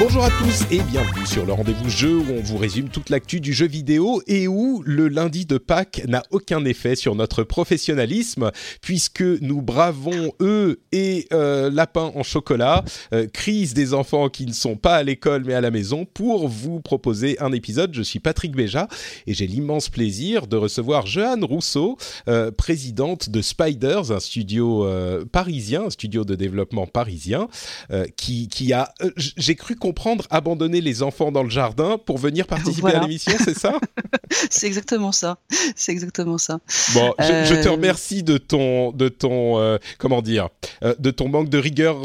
[0.00, 3.38] Bonjour à tous et bienvenue sur le rendez-vous jeu où on vous résume toute l'actu
[3.38, 8.50] du jeu vidéo et où le lundi de Pâques n'a aucun effet sur notre professionnalisme
[8.80, 12.82] puisque nous bravons œufs et euh, lapins en chocolat,
[13.12, 16.48] euh, crise des enfants qui ne sont pas à l'école mais à la maison pour
[16.48, 17.92] vous proposer un épisode.
[17.92, 18.88] Je suis Patrick Béja
[19.26, 25.26] et j'ai l'immense plaisir de recevoir Jeanne Rousseau, euh, présidente de Spiders, un studio euh,
[25.30, 27.48] parisien, un studio de développement parisien
[27.90, 32.18] euh, qui, qui a, euh, j'ai cru comprendre, abandonner les enfants dans le jardin pour
[32.18, 32.98] venir participer Voilà.
[33.00, 33.78] à l'émission, c'est ça?
[34.50, 35.38] C'est exactement ça.
[35.74, 36.60] C'est exactement ça.
[36.94, 40.48] Bon, je, je te Euh, remercie de ton, de ton, euh, comment dire,
[40.84, 41.96] euh, de ton manque de rigueur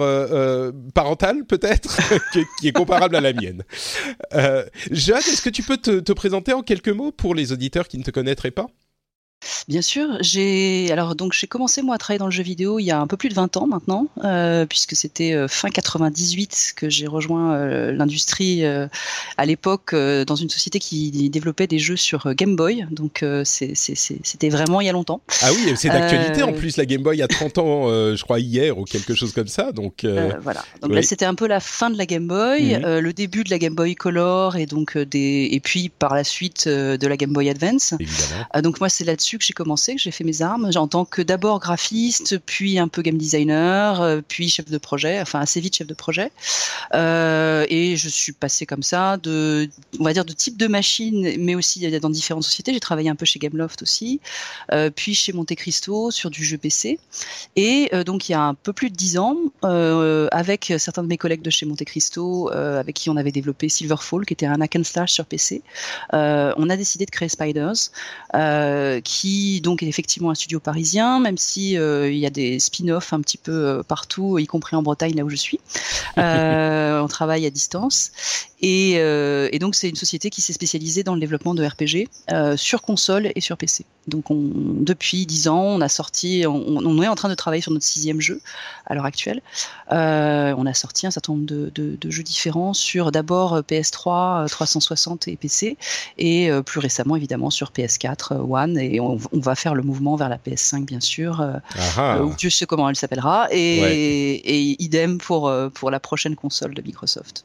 [0.94, 1.97] parentale peut-être,
[2.59, 3.64] qui, est- comparable à la mienne.
[4.33, 7.88] Euh, Jeanne, est-ce que tu peux te, te présenter en quelques mots pour les auditeurs
[7.88, 8.67] qui ne te connaîtraient pas?
[9.67, 12.83] Bien sûr, j'ai alors donc j'ai commencé moi à travailler dans le jeu vidéo il
[12.83, 16.73] y a un peu plus de 20 ans maintenant, euh, puisque c'était euh, fin 98
[16.75, 22.33] que j'ai rejoint euh, l'industrie à l'époque dans une société qui développait des jeux sur
[22.36, 25.22] Game Boy, donc c'était vraiment il y a longtemps.
[25.42, 26.77] Ah oui, c'est d'actualité en plus.
[26.77, 29.72] La Game Boy a 30 ans, je crois hier ou quelque chose comme ça.
[29.72, 30.05] Donc,
[30.42, 30.64] voilà.
[30.81, 30.95] Donc oui.
[30.95, 33.59] là, c'était un peu la fin de la Game Boy, euh, le début de la
[33.59, 37.49] Game Boy Color et donc des et puis par la suite de la Game Boy
[37.49, 37.93] Advance.
[37.99, 38.61] évidemment.
[38.61, 41.59] Donc moi c'est que j'ai commencé, que j'ai fait mes armes, en tant que d'abord
[41.59, 45.87] graphiste, puis un peu game designer, euh, puis chef de projet, enfin assez vite chef
[45.87, 46.31] de projet.
[46.93, 49.69] Euh, et je suis passé comme ça de,
[49.99, 52.73] on va dire de type de machine, mais aussi dans différentes sociétés.
[52.73, 54.19] J'ai travaillé un peu chez Gameloft aussi,
[54.71, 56.99] euh, puis chez Monte Cristo sur du jeu PC.
[57.55, 61.17] Et donc il y a un peu plus de dix ans, avec certains de mes
[61.17, 64.75] collègues de chez Monte Cristo, avec qui on avait développé Silverfall, qui était un hack
[64.75, 65.61] and slash sur PC,
[66.11, 67.75] on a décidé de créer Spiders
[68.35, 72.59] euh, qui donc est effectivement un studio parisien, même si euh, il y a des
[72.59, 75.59] spin-offs un petit peu euh, partout, y compris en Bretagne là où je suis.
[76.17, 78.11] Euh, on travaille à distance
[78.61, 82.08] et, et donc c'est une société qui s'est spécialisée dans le développement de RPG
[82.58, 83.86] sur console et sur PC.
[84.08, 87.61] Donc on, depuis dix ans, on a sorti, on, on est en train de travailler
[87.61, 88.39] sur notre sixième jeu
[88.86, 89.42] à l'heure actuelle.
[89.89, 94.47] On a sorti un certain nombre de, de, de jeux différents sur d'abord PS3, euh,
[94.47, 95.77] 360 et PC,
[96.17, 100.16] et plus récemment évidemment sur PS4, euh, One, et on, on va faire le mouvement
[100.16, 102.17] vers la PS5 bien sûr, euh, Ah, ah.
[102.17, 103.95] euh, ou Dieu sait comment elle s'appellera, et, Ouais.
[103.98, 107.44] et idem pour euh, pour la prochaine console de Microsoft.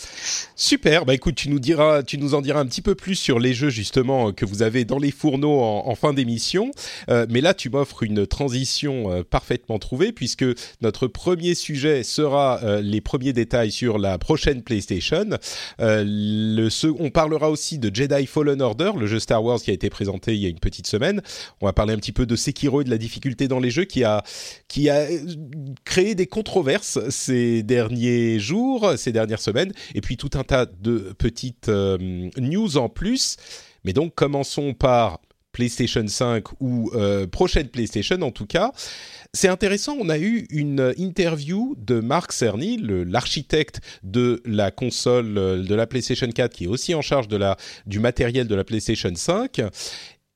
[0.56, 1.04] Super.
[1.04, 3.54] Bah écoute, tu nous diras, tu nous en diras un petit peu plus sur les
[3.54, 6.70] jeux justement que vous avez dans les fourneaux en, en fin d'émission.
[7.08, 10.44] Euh, mais là, tu m'offres une transition parfaitement trouvée puisque
[10.80, 15.26] notre premier sujet sera euh, les premiers détails sur la prochaine PlayStation.
[15.78, 16.68] Le
[16.98, 20.34] on parlera aussi de Jedi Fallen Order, le jeu Star Wars qui a été présenté
[20.34, 21.20] il y a une petite semaine.
[21.60, 23.84] On va parler un petit peu de Sekiro et de la difficulté dans les jeux
[23.84, 24.22] qui a
[24.88, 25.18] a euh,
[25.84, 31.14] créé des controverses ces derniers jours, ces dernières semaines, et puis tout un tas de
[31.18, 33.36] petites euh, news en plus.
[33.84, 35.20] Mais donc commençons par
[35.52, 38.72] PlayStation 5 ou euh, prochaine PlayStation en tout cas.
[39.32, 45.34] C'est intéressant, on a eu une interview de Mark Cerny, l'architecte de la console
[45.64, 47.56] de la PlayStation 4 qui est aussi en charge de la,
[47.86, 49.60] du matériel de la PlayStation 5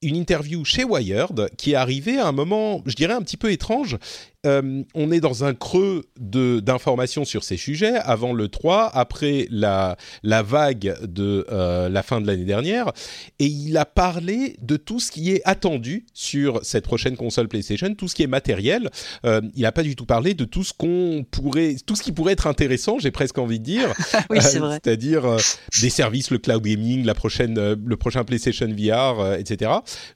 [0.05, 3.51] une interview chez Wired qui est arrivée à un moment, je dirais, un petit peu
[3.51, 3.99] étrange.
[4.45, 9.97] Euh, on est dans un creux d'informations sur ces sujets avant le 3, après la,
[10.23, 12.93] la vague de euh, la fin de l'année dernière,
[13.39, 17.95] et il a parlé de tout ce qui est attendu sur cette prochaine console PlayStation,
[17.95, 18.91] tout ce qui est matériel.
[19.25, 22.13] Euh, il n'a pas du tout parlé de tout ce qu'on pourrait, tout ce qui
[22.13, 23.93] pourrait être intéressant, j'ai presque envie de dire.
[24.31, 24.79] oui, c'est vrai.
[24.83, 25.37] C'est-à-dire
[25.81, 29.71] des services, le cloud gaming, la prochaine, le prochain PlayStation VR, etc.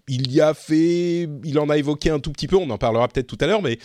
[0.09, 2.57] Il y a fait, il en a évoqué un tout petit peu.
[2.57, 3.79] On en parlera peut-être tout à l'heure, mais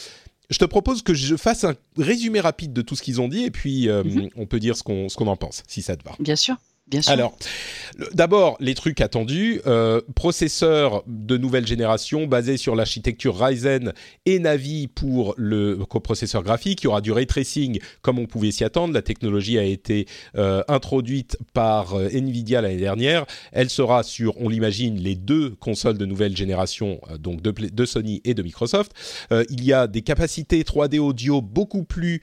[0.53, 3.44] je te propose que je fasse un résumé rapide de tout ce qu'ils ont dit
[3.44, 4.29] et puis euh, Mhm.
[4.35, 6.11] on peut dire ce qu'on ce qu'on en pense, si ça te va.
[6.19, 6.55] Bien sûr.
[7.07, 7.36] Alors,
[8.13, 13.94] d'abord, les trucs attendus, euh, processeur de nouvelle génération basé sur l'architecture Ryzen
[14.25, 16.81] et Navi pour le coprocesseur graphique.
[16.81, 18.94] Il y aura du ray tracing comme on pouvait s'y attendre.
[18.94, 20.07] La technologie a été
[20.38, 23.25] euh, introduite par euh, Nvidia l'année dernière.
[23.51, 27.86] Elle sera sur, on l'imagine, les deux consoles de nouvelle génération, euh, donc de, de,
[27.86, 28.94] Sony et de Microsoft.
[29.50, 32.22] Il y a des capacités 3D audio beaucoup plus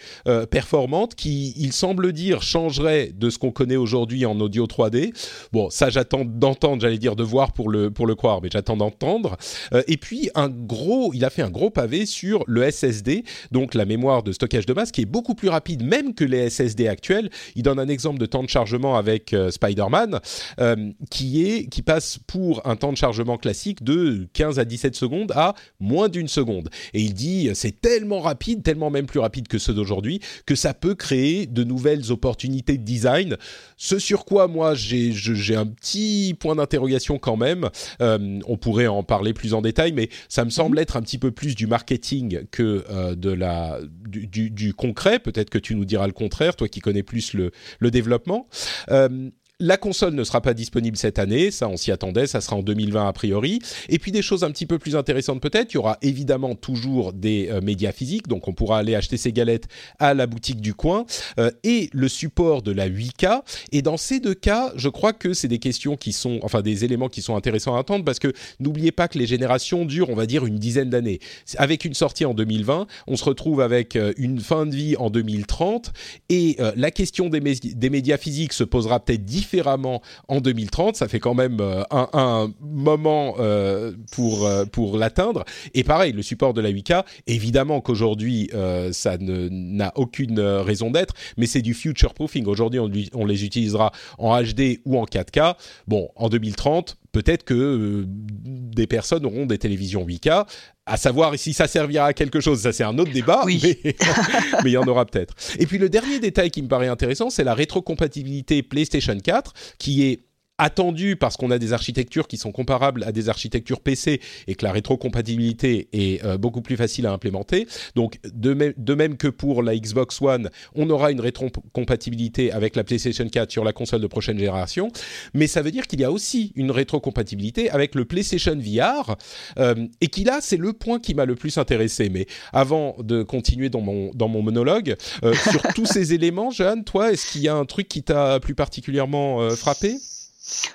[0.51, 5.13] performantes qui, il semble dire, changeraient de ce qu'on connaît aujourd'hui en audio 3D.
[5.53, 8.77] Bon, ça j'attends d'entendre, j'allais dire de voir pour le, pour le croire, mais j'attends
[8.77, 9.37] d'entendre.
[9.73, 13.75] Euh, et puis un gros, il a fait un gros pavé sur le SSD, donc
[13.75, 16.89] la mémoire de stockage de masse, qui est beaucoup plus rapide même que les SSD
[16.89, 17.31] actuels.
[17.55, 20.21] Il donne un exemple de temps de chargement avec euh, Spider-Man,
[20.61, 25.33] euh, qui qui passe pour un temps de chargement classique de 15 à 17 secondes
[25.35, 26.71] à moins d'une seconde.
[26.95, 30.75] Et il dit, c'est tellement rapide, tellement même plus rapide que ceux d'aujourd'hui, que ça
[30.75, 33.37] peut créer de nouvelles opportunités de design.
[33.77, 37.69] Ce sur quoi moi j'ai un petit point d'interrogation quand même?
[38.01, 40.83] Euh, on pourrait en parler plus en détail, mais ça me semble mhm.
[40.83, 43.79] être un petit peu plus du marketing que euh, de la
[44.09, 45.19] du, du, du concret.
[45.19, 48.49] Peut-être que tu nous diras le contraire, toi qui connais plus le, le développement.
[48.91, 52.57] Euh, la console ne sera pas disponible cette année, ça on s'y attendait, ça sera
[52.57, 53.61] en 2020 a priori.
[53.91, 57.13] Et puis des choses un petit peu plus intéressantes peut-être, il y aura évidemment toujours
[57.13, 59.69] des euh, médias physiques, donc on pourra aller acheter ses galettes
[59.99, 61.05] à la boutique du coin,
[61.39, 63.43] euh, et le support de la 8K.
[63.73, 66.85] Et dans ces deux cas, je crois que c'est des questions qui sont, enfin des
[66.87, 70.17] éléments qui sont intéressants à attendre, parce que n'oubliez pas que les générations durent, on
[70.17, 71.21] va dire, une dizaine d'années.
[71.59, 75.11] Avec une sortie en 2020, on se retrouve avec euh, une fin de vie en
[75.11, 75.93] 2030,
[76.31, 80.97] et la question des, des médias physiques se posera peut-être différemment différemment en 2030.
[80.97, 85.45] Ça fait quand même euh, un, moment euh, pour, euh, pour l'atteindre.
[85.75, 88.51] Et pareil, le support de la 8K, évidemment qu'aujourd'hui,
[88.93, 92.47] ça n'a aucune raison d'être, mais c'est du future proofing.
[92.47, 95.55] Aujourd'hui, on, on, les utilisera en HD ou en 4K.
[95.87, 100.47] Bon, en 2030, peut-être que des personnes auront des télévisions 8K.
[100.91, 103.61] À savoir si ça servira à quelque chose, ça c'est un autre débat, oui.
[103.85, 103.97] mais,
[104.65, 105.35] mais il y en aura peut-être.
[105.61, 110.03] Et puis le dernier détail qui me paraît intéressant, c'est la rétrocompatibilité PlayStation 4, qui
[110.03, 110.25] est
[110.61, 114.65] attendu parce qu'on a des architectures qui sont comparables à des architectures PC et que
[114.65, 117.67] la rétrocompatibilité est euh, beaucoup plus facile à implémenter.
[117.95, 122.77] Donc de, même, de même que pour la Xbox One, on aura une rétrocompatibilité avec
[122.77, 124.91] la PlayStation 4 sur la console de prochaine génération,
[125.33, 129.17] mais ça veut dire qu'il y a aussi une rétrocompatibilité avec le PlayStation VR
[129.59, 132.11] euh, et qui là c'est le point qui m'a le plus intéressé.
[132.11, 136.85] Mais avant de continuer dans mon dans mon monologue euh, sur tous ces éléments, Jeanne,
[136.85, 139.97] toi, est-ce qu'il y a un truc qui t'a plus particulièrement frappé?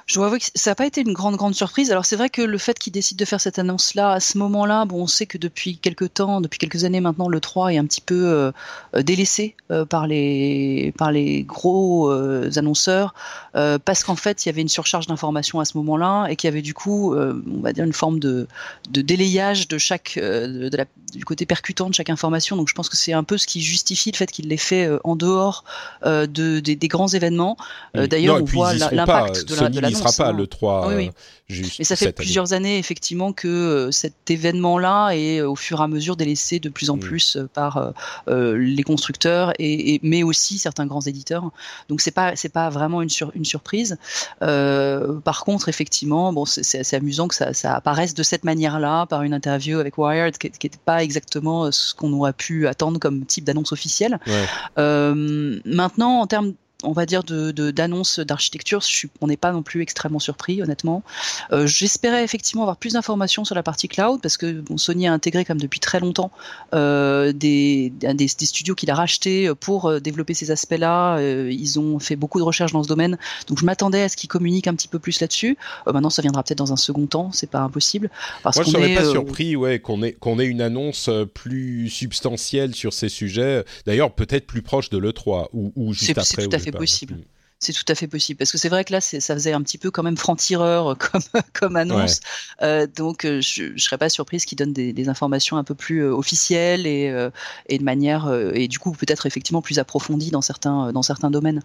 [0.06, 1.92] Je dois avouer que ça n'a pas été une grande, grande surprise.
[1.92, 4.86] Alors, c'est vrai que le fait qu'ils décident de faire cette annonce-là, à ce moment-là,
[4.86, 7.86] bon, on sait que depuis quelques temps, depuis quelques années maintenant, le 3 est un
[7.86, 8.54] petit peu
[8.96, 13.14] euh, délaissé euh, par, les, par les gros euh, annonceurs,
[13.54, 16.52] parce qu'en fait, il y avait une surcharge d'informations à ce moment-là et qu'il y
[16.52, 18.48] avait du coup, on va dire, une forme de,
[18.90, 22.58] de délayage de chaque, de, de la, du côté percutant de chaque information.
[22.58, 24.90] Donc, je pense que c'est un peu ce qui justifie le fait qu'il l'ait fait
[25.04, 25.64] en dehors
[26.04, 26.26] de,
[26.60, 27.58] des, des, grands événements.
[27.94, 31.12] D'ailleurs, on voit l'impact de la Sony n'y sera pas le 3 oui, oui.
[31.48, 31.80] juste.
[31.80, 32.70] Mais ça fait plusieurs année.
[32.70, 36.70] années effectivement que euh, cet événement-là est euh, au fur et à mesure délaissé de
[36.70, 37.00] plus en mm.
[37.00, 37.94] plus euh, par
[38.28, 41.52] euh, les constructeurs et, et, mais aussi certains grands éditeurs.
[41.90, 43.98] Donc c'est pas c'est pas vraiment une, sur, une surprise.
[44.42, 49.06] Euh, par contre, effectivement, bon, c'est assez amusant que ça, ça, apparaisse de cette manière-là
[49.08, 53.26] par une interview avec Wired qui n'était pas exactement ce qu'on aurait pu attendre comme
[53.26, 54.20] type d'annonce officielle.
[54.28, 54.46] Ouais.
[54.78, 58.82] Euh, maintenant, en termes on va dire, de, d'annonces d'architecture,
[59.22, 61.04] on n'est pas non plus extrêmement surpris, honnêtement.
[61.52, 65.14] Euh, j'espérais effectivement avoir plus d'informations sur la partie cloud, parce que bon, Sony a
[65.14, 66.32] intégré comme depuis très longtemps
[66.74, 71.18] euh, des, des, des, studios qu'il a rachetés pour euh, développer ces aspects-là.
[71.18, 73.18] Euh, ils ont fait beaucoup de recherches dans ce domaine,
[73.48, 75.58] donc je m'attendais à ce qu'ils communiquent un petit peu plus là-dessus.
[75.86, 78.10] Maintenant, ça viendra peut-être dans un second temps, c'est pas impossible.
[78.44, 82.76] Parce Moi, je serais pas surpris ouais, qu'on ait, qu'on ait une annonce plus substantielle
[82.76, 86.48] sur ces sujets, d'ailleurs peut-être plus proche de l'E3 ou, ou juste après.
[86.72, 87.18] Possible.
[87.58, 89.78] C'est tout à fait possible parce que c'est vrai que là, ça faisait un petit
[89.78, 91.22] peu quand même franc-tireur comme
[91.54, 92.20] comme annonce.
[92.62, 92.68] Ouais.
[92.68, 95.74] Euh, donc, euh, je, je serais pas surprise qu'ils donnent des, des, informations un peu
[95.74, 97.30] plus euh, officielles et
[97.70, 101.62] et de manière et du coup peut-être effectivement plus approfondie dans certains dans certains domaines.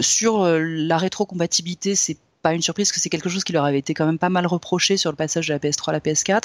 [0.00, 3.94] sur la rétrocompatibilité, c'est pas une surprise, que c'est quelque chose qui leur avait été
[3.94, 6.42] quand même pas mal reproché sur le passage de la PS3 à la PS4.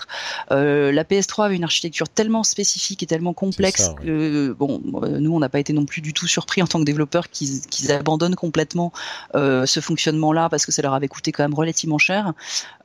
[0.51, 5.39] Euh, la PS3 avait une architecture tellement spécifique et tellement complexe que, bon, nous, on
[5.39, 8.91] n'a pas été non plus du tout surpris en tant que développeurs qu'ils abandonnent complètement
[9.35, 12.33] euh, ce fonctionnement-là parce que ça leur avait coûté quand même relativement cher.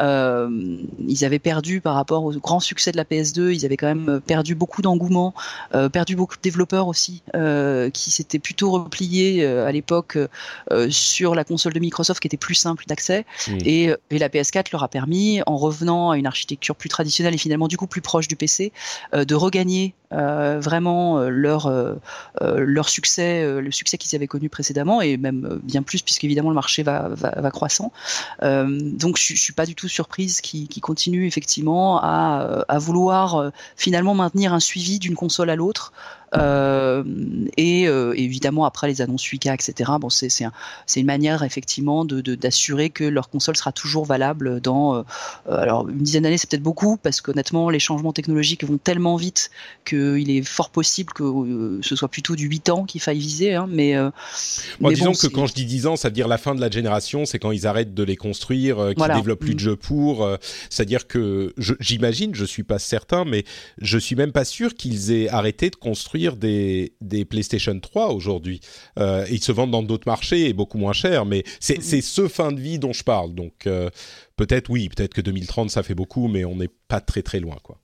[0.01, 3.95] Euh, ils avaient perdu par rapport au grand succès de la PS2, ils avaient quand
[3.95, 5.35] même perdu beaucoup d'engouement,
[5.75, 10.19] euh, perdu beaucoup de développeurs aussi, euh, qui s'étaient plutôt repliés euh, à l'époque
[10.89, 13.00] sur la console de Microsoft qui était plus simple d'accès.
[13.65, 17.39] Et, et, la PS4 leur a permis, en revenant à une architecture plus traditionnelle et
[17.39, 18.73] finalement du coup plus proche du PC,
[19.13, 21.73] de regagner euh, vraiment leur
[22.43, 26.83] leur succès, le succès qu'ils avaient connu précédemment et même bien plus puisqu'évidemment le marché
[26.83, 27.93] va, va, croissant.
[28.43, 33.53] donc je, je suis pas du tout surprise qu'ils qu continuent effectivement à, à vouloir
[33.77, 35.93] finalement maintenir un suivi d'une console à l'autre
[36.37, 37.03] euh,
[37.57, 40.53] et euh, évidemment, après les annonces 8K, etc., bon, c'est un,
[40.97, 44.97] une manière effectivement d'assurer de, que leur console sera toujours valable dans.
[44.97, 45.03] Euh,
[45.49, 49.51] alors, une dizaine d'années, c'est peut-être beaucoup, parce qu'honnêtement, les changements technologiques vont tellement vite
[50.01, 53.55] qu'il est fort possible que ce soit plutôt du 8 ans qu'il faille viser.
[53.55, 53.95] Hein, mais,
[54.81, 56.71] Moi, disons que quand je dis 10 ans, ça veut dire la fin de la
[56.71, 59.17] génération, c'est quand ils arrêtent de les construire, qu'ils voilà.
[59.17, 59.65] développent plus de mm.
[59.65, 60.29] jeux pour.
[60.69, 63.45] C'est-à-dire que j'imagine, je, je suis pas certain, mais
[63.81, 68.61] je suis même pas sûr qu'ils aient arrêté de construire des, des PlayStation 3 aujourd'hui.
[68.99, 72.03] Euh, ils se vendent dans d'autres marchés et beaucoup moins cher, mais c'est mm-hmm.
[72.03, 73.35] ce fin de vie dont je parle.
[73.35, 73.91] Donc euh,
[74.37, 77.57] peut-être oui, peut-être que 2030 ça fait beaucoup, mais on n'est pas très très loin
[77.63, 77.79] quoi.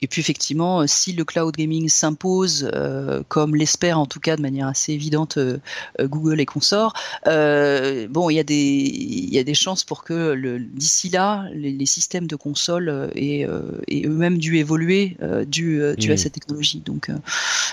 [0.00, 4.36] Et puis effectivement, euh, si le cloud gaming s'impose, euh, comme l'espère en tout cas
[4.36, 5.58] de manière assez évidente euh,
[6.00, 10.58] Google et consorts, bon, il y a des il y a des chances pour que
[10.72, 16.18] d'ici là, les, systèmes de consoles aient, eux-mêmes dû évoluer dû, dû à mmh.
[16.18, 16.82] cette technologie.
[16.84, 17.10] Donc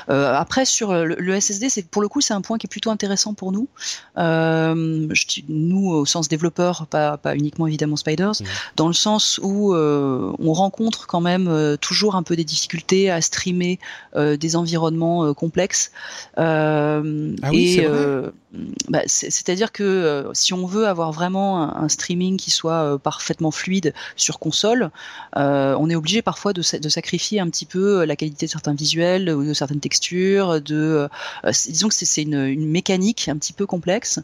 [0.08, 3.34] après sur le, SSD, c'est pour le coup c'est un point qui est plutôt intéressant
[3.34, 3.68] pour nous.
[4.16, 8.46] Je, nous au sens développeur, pas, pas uniquement évidemment Spiders, mmh.
[8.78, 13.80] dans le sens où on rencontre quand même toujours un peu des difficultés à streamer
[14.16, 15.92] euh, des environnements euh, complexes.
[16.38, 17.88] Euh, ah oui, et
[18.90, 24.40] bah, c'est-à-dire que si on veut avoir vraiment un, streaming qui soit parfaitement fluide sur
[24.40, 24.92] console,
[25.36, 29.30] on est obligé parfois de, de, sacrifier un petit peu la qualité de certains visuels
[29.30, 30.62] ou de certaines textures.
[30.62, 31.08] De,
[31.68, 34.20] disons que c'est une, une, mécanique un petit peu complexe.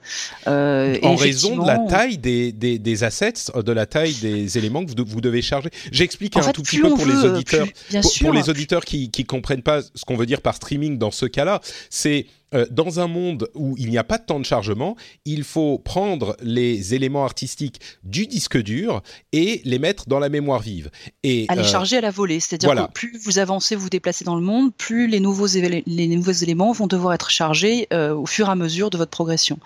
[0.46, 4.92] en raison de la taille des, des, des, assets, de la taille des éléments que
[4.92, 5.70] vous, vous devez charger.
[5.92, 7.68] J'explique un tout petit peu pour les auditeurs.
[7.90, 8.26] Bien pour, sûr.
[8.26, 11.26] pour les auditeurs qui ne comprennent pas ce qu'on veut dire par streaming dans ce
[11.26, 14.98] cas-là, c'est euh, dans un monde où il n'y a pas de temps de chargement,
[15.24, 20.60] il faut prendre les éléments artistiques du disque dur et les mettre dans la mémoire
[20.60, 20.92] vive.
[21.24, 22.88] Et à les euh, charger à la volée, c'est-à-dire voilà.
[22.88, 26.32] que plus vous avancez, vous, vous déplacez dans le monde, plus les nouveaux, les nouveaux
[26.32, 29.58] éléments vont devoir être chargés euh, au fur et à mesure de votre progression.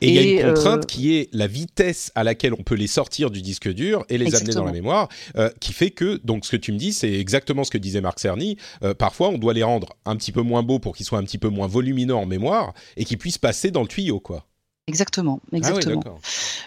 [0.00, 2.86] Et il y a une contrainte qui est la vitesse à laquelle on peut les
[2.86, 4.50] sortir du disque dur et les exactement.
[4.50, 5.08] amener dans la mémoire,
[5.60, 8.18] qui fait que, donc ce que tu me dis, c'est exactement ce que disait Marc
[8.18, 8.56] Cerny,
[8.98, 11.38] parfois on doit les rendre un petit peu moins beaux pour qu'ils soient un petit
[11.38, 14.46] peu moins volumineux en mémoire et qui puisse passer dans le tuyau, quoi.
[14.90, 16.02] Exactement, exactement.
[16.04, 16.20] Ah oui,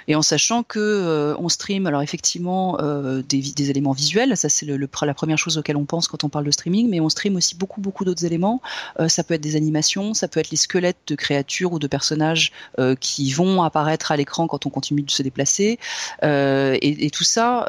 [0.08, 4.48] et en sachant que euh, on stream, alors effectivement euh, des, des, éléments visuels, ça
[4.48, 7.02] c'est le, le, la première chose auquel on pense quand on parle de streaming, mais
[7.02, 8.62] on stream aussi beaucoup beaucoup d'autres éléments.
[9.02, 11.88] Euh, ça peut être des animations, ça peut être les squelettes de créatures ou de
[11.88, 15.78] personnages euh, qui vont apparaître à l'écran quand on continue de se déplacer.
[16.22, 17.68] Et, et, tout ça,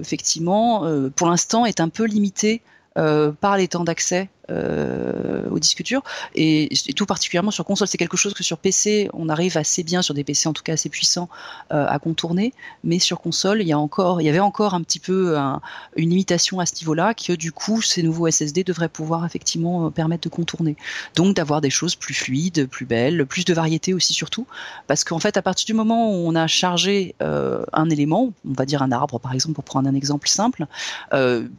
[0.00, 0.84] effectivement,
[1.16, 2.62] pour l'instant, est un peu limité
[2.94, 6.02] par les temps d'accès euh, au disque dur
[6.34, 7.88] et, tout particulièrement sur console.
[7.88, 10.62] C'est quelque chose que sur PC on arrive assez bien sur des PC en tout
[10.62, 11.28] cas assez puissants
[11.72, 12.52] euh, à contourner,
[12.84, 15.60] mais sur console il y a encore, il y avait encore un petit peu un,
[15.96, 19.90] une limitation à ce niveau-là que du coup ces nouveaux SSD devraient pouvoir effectivement euh,
[19.90, 20.76] permettre de contourner.
[21.14, 24.46] Donc d'avoir des choses plus fluides, plus belles, plus de variété aussi surtout,
[24.86, 28.52] parce qu'en fait à partir du moment où on a chargé euh, un élément, on
[28.52, 30.66] va dire un arbre par exemple pour prendre un exemple simple,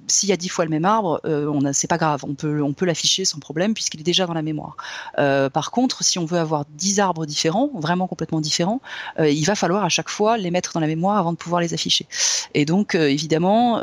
[0.08, 2.62] s'il y a dix fois le même arbre, on a, c'est pas grave, on peut
[2.86, 4.78] l'afficher sans problème puisqu'il est déjà dans la mémoire.
[5.18, 8.82] Euh, par contre, si on veut avoir 10 arbres différents, vraiment complètement différents,
[9.20, 11.62] euh, il va falloir à chaque fois les mettre dans la mémoire avant de pouvoir
[11.62, 12.06] les afficher.
[12.54, 13.82] Et donc, euh, évidemment,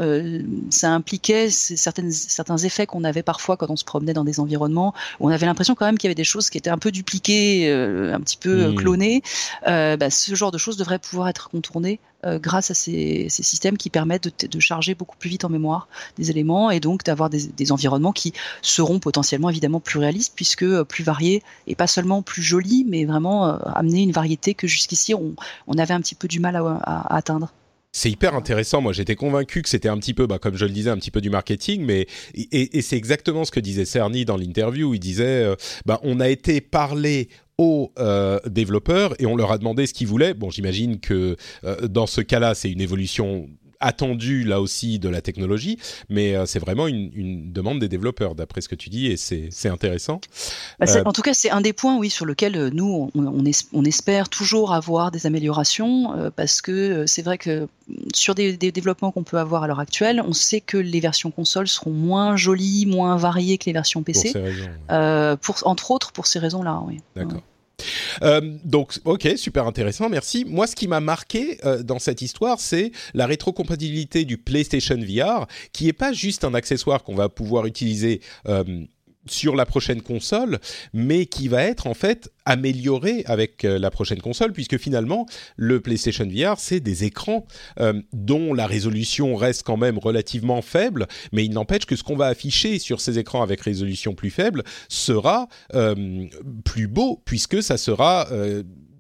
[0.71, 4.95] ça impliquait certaines, certains effets qu'on avait parfois quand on se promenait dans des environnements
[5.21, 6.91] où on avait l'impression quand même qu'il y avait des choses qui étaient un peu
[6.91, 8.75] dupliquées, un petit peu mmh.
[8.75, 9.23] clonées.
[9.65, 13.91] Bah, ce genre de choses devrait pouvoir être contourné euh, grâce à ces, systèmes qui
[13.91, 18.13] permettent de, charger beaucoup plus vite en mémoire des éléments et donc d'avoir des, environnements
[18.13, 18.33] qui
[18.63, 23.05] seront potentiellement évidemment plus réalistes puisque euh, plus variés et pas seulement plus jolis mais
[23.05, 25.35] vraiment euh, amener une variété que jusqu'ici on,
[25.79, 27.53] avait un petit peu du mal à, atteindre
[27.93, 28.83] c'est hyper intéressant.
[28.83, 31.11] Moi, j'étais convaincu que c'était un petit peu, bah, comme je le disais, un petit
[31.11, 34.93] peu du marketing, mais et, et c'est exactement ce que disait Cerny dans l'interview.
[34.93, 35.57] Il disait, euh,
[35.87, 37.93] bah, on a été parlé aux
[38.47, 40.35] développeurs et on leur a demandé ce qu'ils voulaient.
[40.35, 41.37] Bon, j'imagine que
[41.83, 43.49] dans ce cas-là, c'est une évolution
[43.81, 45.79] attendu là aussi de la technologie,
[46.09, 49.69] mais euh, c'est vraiment une, demande des développeurs, d'après ce que tu dis, et c'est
[49.69, 50.21] intéressant.
[50.79, 53.85] Bah, euh, en tout cas, c'est un des points, oui, sur lequel euh, nous, on,
[53.85, 57.69] espère toujours avoir des améliorations, parce que c'est vrai que
[58.15, 61.69] sur des, développements qu'on peut avoir à l'heure actuelle, on sait que les versions consoles
[61.69, 64.33] seront moins jolies, moins variées que les versions PC,
[65.41, 67.01] pour, entre autres pour ces raisons-là, oui.
[67.15, 67.43] D'accord.
[68.23, 70.45] Euh, donc, ok, super intéressant, merci.
[70.47, 75.47] Moi, ce qui m'a marqué euh, dans cette histoire, c'est la rétrocompatibilité du PlayStation VR,
[75.73, 78.85] qui n'est pas juste un accessoire qu'on va pouvoir utiliser euh,
[79.31, 80.59] sur la prochaine console,
[80.93, 85.81] mais qui va être en fait amélioré avec euh, la prochaine console, puisque finalement, le
[85.81, 87.47] PlayStation VR, c'est des écrans
[87.81, 92.17] euh, dont la résolution reste quand même relativement faible, mais il n'empêche que ce qu'on
[92.17, 96.27] va afficher sur ces écrans avec résolution plus faible sera euh,
[96.65, 98.29] plus beau, puisque ça sera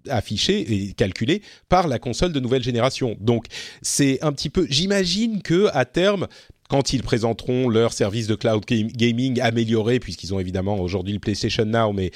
[0.09, 3.17] affiché et calculé par la console de nouvelle génération.
[3.21, 3.47] Donc
[3.83, 6.27] c'est un petit peu, j'imagine que à terme
[6.69, 11.65] quand ils présenteront leur service de cloud gaming amélioré, puisqu'ils ont évidemment aujourd'hui le PlayStation
[11.65, 12.11] Now, mais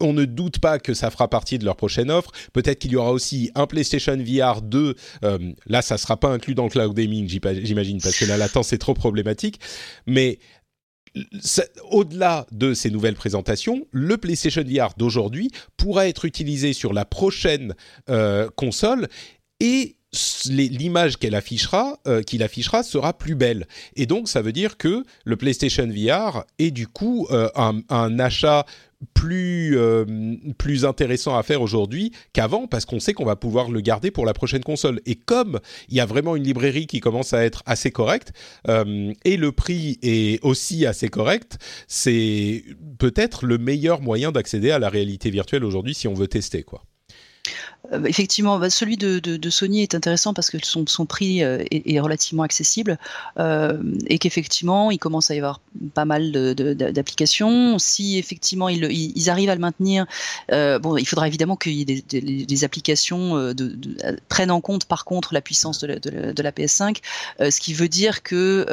[0.00, 2.32] on ne doute pas que ça fera partie de leur prochaine offre.
[2.52, 4.96] Peut-être qu'il y aura aussi un PlayStation VR 2.
[5.24, 8.72] Euh, là, ça sera pas inclus dans le cloud gaming, j'imagine, parce que la latence
[8.72, 9.60] est trop problématique.
[10.06, 10.38] Mais
[11.90, 17.74] au-delà de ces nouvelles présentations, le PlayStation VR d'aujourd'hui pourra être utilisé sur la prochaine
[18.08, 19.08] euh, console
[19.60, 19.96] et
[20.48, 23.66] l'image euh, qu'il affichera sera plus belle.
[23.96, 28.66] Et donc, ça veut dire que le PlayStation VR est du coup euh, un, achat
[29.14, 30.04] plus euh,
[30.58, 34.26] plus intéressant à faire aujourd'hui qu'avant parce qu'on sait qu'on va pouvoir le garder pour
[34.26, 37.62] la prochaine console et comme il y a vraiment une librairie qui commence à être
[37.66, 38.32] assez correcte
[38.68, 42.64] et le prix est aussi assez correct c'est
[42.98, 46.84] peut-être le meilleur moyen d'accéder à la réalité virtuelle aujourd'hui si on veut tester quoi.
[47.90, 52.00] Euh, effectivement, bah, celui de, Sony est intéressant parce que son, son prix euh, est,
[52.00, 52.98] relativement accessible
[53.38, 55.60] euh, et qu'effectivement, il commence à y avoir
[55.94, 57.78] pas mal d'applications.
[57.78, 60.06] Si effectivement ils, arrivent à le maintenir,
[60.50, 63.78] bon, il faudra évidemment qu'il y ait des, applications de,
[64.28, 66.98] prennent en compte par contre la puissance de la, PS5,
[67.40, 68.66] ce qui veut dire que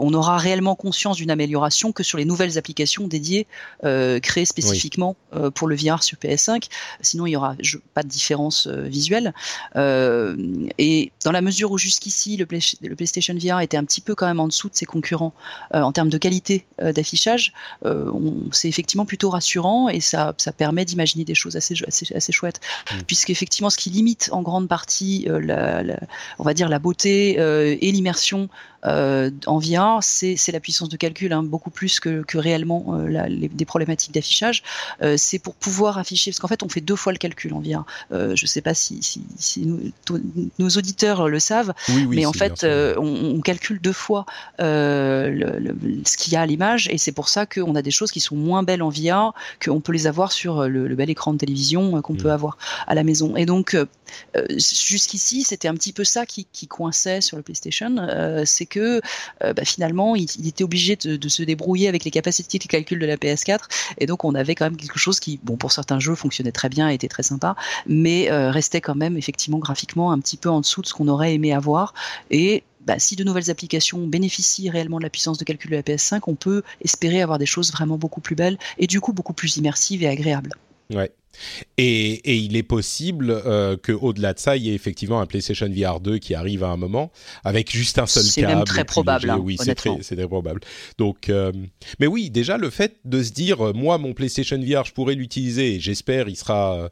[0.00, 3.46] on aura réellement conscience d'une amélioration que sur les nouvelles applications dédiées
[3.82, 5.16] créées spécifiquement
[5.54, 6.68] pour le VR sur PS5.
[7.00, 7.56] Sinon, il y aura
[7.94, 9.34] pas de différence euh, visuelle.
[9.76, 10.36] Euh,
[10.78, 14.40] et dans la mesure où jusqu'ici le, PlayStation VR était un petit peu quand même
[14.40, 15.34] en dessous de ses concurrents
[15.74, 17.52] euh, en termes de qualité d'affichage,
[18.52, 22.60] c'est effectivement plutôt rassurant et ça, ça permet d'imaginer des choses assez, assez, assez chouettes.
[22.90, 23.02] Mmh.
[23.06, 25.82] Puisqu'effectivement, ce qui limite en grande partie, la,
[26.38, 28.48] on va dire, la beauté et l'immersion
[28.86, 33.26] euh, en VR, c'est la puissance de calcul, hein, beaucoup plus que, que réellement euh,
[33.30, 34.62] des problématiques d'affichage.
[35.02, 37.60] Euh, c'est pour pouvoir afficher, parce qu'en fait, on fait deux fois le calcul en
[37.60, 37.84] VR.
[38.10, 39.00] je ne sais pas si,
[40.58, 41.72] nos auditeurs le savent,
[42.08, 44.26] mais en fait, on, calcule deux fois
[44.58, 48.20] ce qu'il y a à l'image, et c'est pour ça qu'on a des choses qui
[48.20, 52.00] sont moins belles en VR qu'on peut les avoir sur le, bel écran de télévision
[52.02, 52.32] qu'on peut mm.
[52.32, 53.36] avoir à la maison.
[53.36, 53.76] Et donc,
[54.56, 57.96] jusqu'ici, c'était un petit peu ça qui, qui coinçait sur le PlayStation,
[58.44, 59.00] c'est que
[59.42, 63.06] euh, bah, finalement, il, était obligé de, se débrouiller avec les capacités de calcul de
[63.06, 63.60] la PS4,
[63.98, 66.68] et donc on avait quand même quelque chose qui, bon, pour certains jeux fonctionnait très
[66.68, 67.56] bien, était très sympa,
[67.86, 71.08] mais euh, restait quand même effectivement graphiquement un petit peu en dessous de ce qu'on
[71.08, 71.94] aurait aimé avoir,
[72.30, 75.82] et bah, si de nouvelles applications bénéficient réellement de la puissance de calcul de la
[75.82, 79.32] PS5, on peut espérer avoir des choses vraiment beaucoup plus belles et du coup beaucoup
[79.32, 80.52] plus immersives et agréables.
[80.92, 81.10] Ouais.
[81.78, 86.00] Et, il est possible euh, qu'au-delà de ça, il y ait effectivement un PlayStation VR
[86.00, 87.10] 2 qui arrive à un moment
[87.44, 88.32] avec juste un seul câble.
[88.32, 89.30] C'est même très probable.
[89.30, 90.60] Hein, oui, c'est très, très, probable.
[90.98, 91.52] Donc, euh,
[91.98, 95.14] mais oui, déjà le fait de se dire, euh, moi, mon PlayStation VR, je pourrais
[95.14, 95.80] l'utiliser.
[95.80, 96.90] J'espère, il sera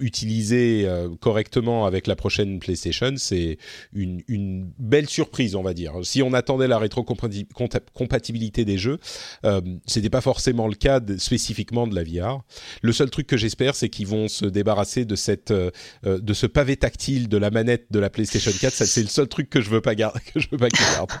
[0.00, 3.58] utilisé euh, correctement avec la prochaine PlayStation, c'est
[3.92, 5.94] une, une, belle surprise, on va dire.
[6.02, 8.98] Si on attendait la rétrocompatibilité des jeux,
[9.44, 12.42] euh, c'était pas forcément le cas spécifiquement de la VR.
[12.82, 15.70] Le seul truc que j'espère, c'est qu'ils vont se débarrasser de cette euh,
[16.06, 18.72] euh, de ce pavé tactile de la manette de la PlayStation 4.
[18.72, 21.12] C'est le seul truc que je veux pas garder, que je veux pas qu'ils gardent.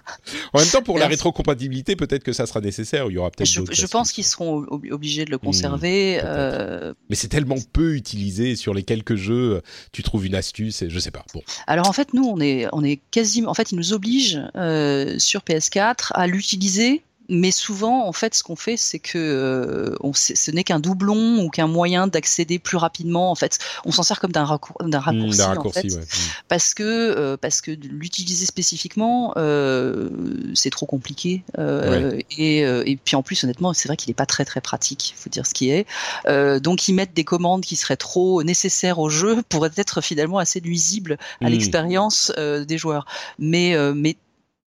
[0.52, 3.06] En même temps, pour la rétrocompatibilité, peut-être que ça sera nécessaire.
[3.08, 3.48] Il y aura peut-être.
[3.48, 6.20] Je, je pense qu'ils seront obligés de le conserver.
[6.22, 10.82] Mmh, Mais c'est tellement peu utilisé sur sur les quelques jeux, tu trouves une astuce
[10.82, 11.24] et je sais pas.
[11.32, 11.40] Bon.
[11.66, 13.50] Alors en fait, nous, on est, on est quasiment.
[13.50, 18.42] En fait, ils nous obligent euh, sur PS4 à l'utiliser mais souvent, en fait, ce
[18.42, 22.76] qu'on fait, c'est que euh, on, ce n'est qu'un doublon ou qu'un moyen d'accéder plus
[22.76, 23.30] rapidement.
[23.30, 26.00] En fait, on s'en sert comme d'un raccour Mmh, raccourci, en raccourci, fait, ouais.
[26.00, 26.16] Mmh.
[26.48, 30.08] parce que euh, parce que l'utiliser spécifiquement, euh,
[30.54, 31.42] c'est trop compliqué.
[31.58, 34.60] euh, et, euh, et puis en plus, honnêtement, c'est vrai qu'il n'est pas très très
[34.60, 35.10] pratique.
[35.10, 35.86] Il faut dire ce qui est.
[36.26, 40.38] Euh, donc, ils mettent des commandes qui seraient trop nécessaires au jeu pour être finalement
[40.38, 41.52] assez nuisibles à Mmh.
[41.52, 43.06] l'expérience des joueurs.
[43.38, 44.16] Mais mais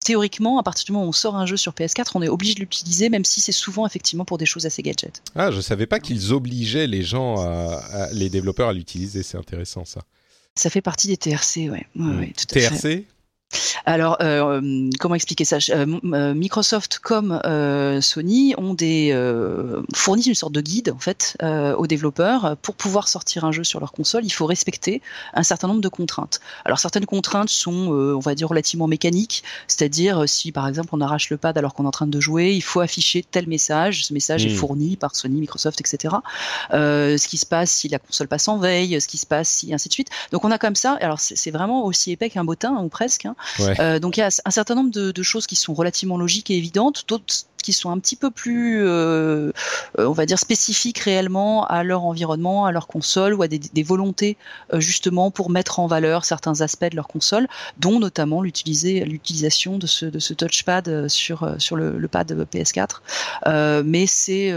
[0.07, 2.53] théoriquement, à partir du moment où on sort un jeu sur PS4, on est obligé
[2.53, 5.21] de l'utiliser, même si c'est souvent effectivement pour des choses assez gadget.
[5.35, 9.21] Ah, je savais pas qu'ils obligeaient les gens, à, à- les développeurs à l'utiliser.
[9.23, 9.99] C'est intéressant ça.
[10.55, 11.69] Ça fait partie des TRC, ouais.
[11.71, 12.19] ouais, Mmh.
[12.19, 13.05] ouais, tout à fait.
[13.85, 15.57] Alors, euh, euh, comment expliquer ça?
[15.69, 20.99] Euh, euh, Microsoft comme euh, Sony ont des euh, fournissent une sorte de guide en
[20.99, 24.25] fait euh, aux développeurs pour pouvoir sortir un jeu sur leur console.
[24.25, 25.01] Il faut respecter
[25.33, 26.41] un certain nombre de contraintes.
[26.65, 30.99] Alors certaines contraintes sont, euh, on va dire, relativement mécaniques, c'est-à-dire si par exemple on
[30.99, 34.05] arrache le pad alors qu'on est en train de jouer, il faut afficher tel message.
[34.05, 36.15] Ce message est fourni par Sony, Microsoft, etc.
[36.73, 39.47] Euh, ce qui se passe si la console passe en veille, ce qui se passe
[39.47, 40.09] si ainsi de suite.
[40.33, 40.97] Donc on a comme ça.
[40.99, 43.25] Alors c'est c'est vraiment aussi épais qu'un bottin ou presque.
[43.25, 43.35] hein.
[43.59, 46.57] Euh, donc il y a un certain nombre de, choses qui sont relativement logiques et
[46.57, 47.25] évidentes, d'autres
[47.63, 49.51] qui sont un petit peu plus, euh,
[49.99, 53.83] euh, on va dire, spécifiques réellement à leur environnement, à leur console ou à des,
[53.83, 54.37] volontés
[54.75, 57.47] justement pour mettre en valeur certains aspects de leur console,
[57.77, 61.45] dont notamment l'utilisation de ce, touchpad sur,
[61.75, 63.01] le, le pad PS4.
[63.47, 64.53] Euh, mais c'est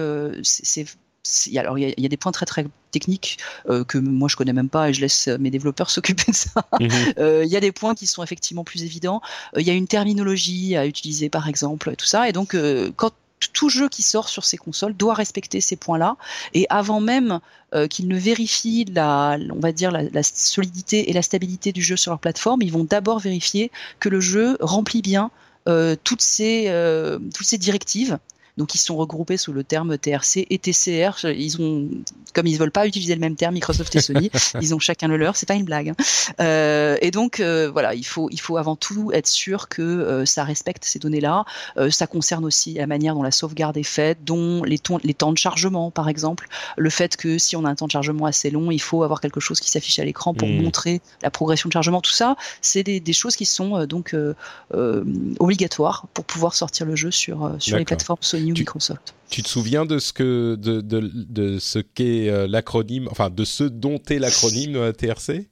[1.57, 3.39] alors il y, a, il y a des points très très techniques
[3.69, 6.67] euh, que moi je connais même pas et je laisse mes développeurs s'occuper de ça.
[6.81, 6.91] Mhm.
[7.19, 9.21] Euh, Il y a des points qui sont effectivement plus évidents.
[9.57, 12.29] Euh, Il y a une terminologie à utiliser, par exemple, tout ça.
[12.29, 12.57] Et donc,
[12.97, 13.13] quand
[13.53, 16.17] tout jeu qui sort sur ces consoles doit respecter ces points-là.
[16.55, 17.41] Et avant même
[17.75, 21.83] euh, qu'ils ne vérifient la, on va dire la, la solidité et la stabilité du
[21.83, 25.31] jeu sur leur plateforme, ils vont d'abord vérifier que le jeu remplit bien
[25.69, 28.19] euh, toutes ces euh, toutes ces directives.
[28.57, 31.25] Donc ils sont regroupés sous le terme TRC et TCR.
[31.25, 31.89] Ils ont,
[32.35, 35.17] comme ils veulent pas utiliser le même terme, Microsoft et Sony, ils ont chacun le
[35.17, 35.37] leur.
[35.37, 35.91] C'est pas une blague.
[35.91, 35.95] hein.
[36.41, 40.25] Euh, et donc euh, voilà, il faut il faut avant tout être sûr que euh,
[40.27, 41.45] ça respecte ces données-là.
[41.91, 45.33] Ça concerne aussi la manière dont la sauvegarde est faite, dont les, tons- les temps
[45.33, 48.51] de chargement, par exemple, le fait que si on a un temps de chargement assez
[48.51, 50.63] long, il faut avoir quelque chose qui s'affiche à l'écran pour Mm.
[50.63, 52.01] montrer la progression de chargement.
[52.01, 54.35] Tout ça, c'est des, des choses qui sont euh, donc euh,
[54.75, 55.05] euh,
[55.39, 59.15] obligatoires pour pouvoir sortir le jeu sur sur les plateformes Sony ou Tu- Microsoft.
[59.31, 63.45] Tu te souviens de ce que de, de, de ce qu'est euh, l'acronyme, enfin de
[63.45, 65.49] ce dont est l'acronyme TRC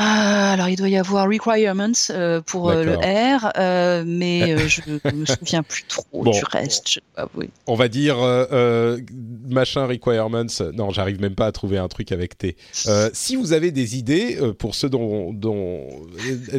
[0.00, 2.94] Ah, alors il doit y avoir requirements euh, pour euh, le.
[2.94, 4.80] R, euh, mais euh, je
[5.12, 6.30] me souviens plus trop Bon.
[6.30, 6.88] du reste.
[6.88, 7.00] Je.
[7.66, 8.96] On va dire euh,
[9.48, 10.46] machin requirements.
[10.74, 12.56] Non, j'arrive même pas à trouver un truc avec T.
[12.86, 15.88] Euh, si vous avez des idées euh, pour ceux dont, dont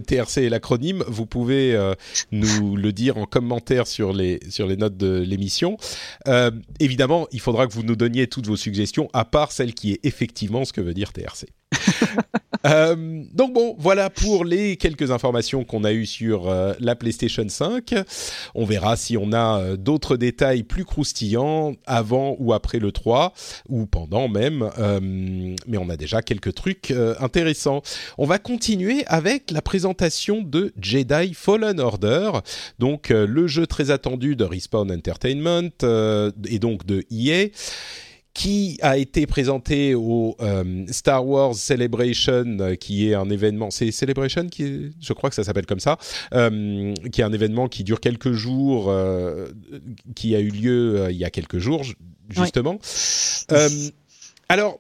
[0.06, 1.94] TRC est l'acronyme, vous pouvez euh,
[2.34, 5.78] nous le dire en commentaire sur les sur les notes de l'émission.
[6.28, 9.94] Euh, évidemment, il faudra que vous nous donniez toutes vos suggestions, à part celle qui
[9.94, 11.46] est effectivement ce que veut dire TRC.
[12.66, 17.48] Euh, donc bon, voilà pour les quelques informations qu'on a eues sur euh, la PlayStation
[17.48, 17.96] 5.
[18.54, 23.34] On verra si on a euh, d'autres détails plus croustillants avant ou après le 3
[23.70, 24.70] ou pendant même.
[25.68, 27.82] Mais on a déjà quelques trucs intéressants.
[28.18, 32.32] On va continuer avec la présentation de Jedi Fallen Order,
[32.78, 35.70] donc le jeu très attendu de Respawn Entertainment
[36.46, 37.48] et donc de EA
[38.40, 43.70] qui a été présenté au euh, Star Wars Celebration, euh, qui est un événement.
[43.70, 45.98] C'est Celebration qui, est, je crois que ça s'appelle comme ça,
[46.34, 49.50] euh, qui est un événement qui dure quelques jours, euh,
[50.16, 51.96] qui a eu lieu il y a quelques jours ju-
[52.30, 52.80] justement.
[54.48, 54.80] Alors.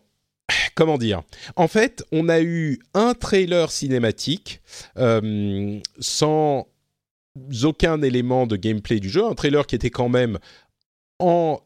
[0.73, 1.21] Comment dire?
[1.57, 4.61] En fait, on a eu un trailer cinématique
[5.99, 6.65] sans
[7.63, 10.39] aucun élément de gameplay du jeu, un trailer qui était quand même
[11.19, 11.59] en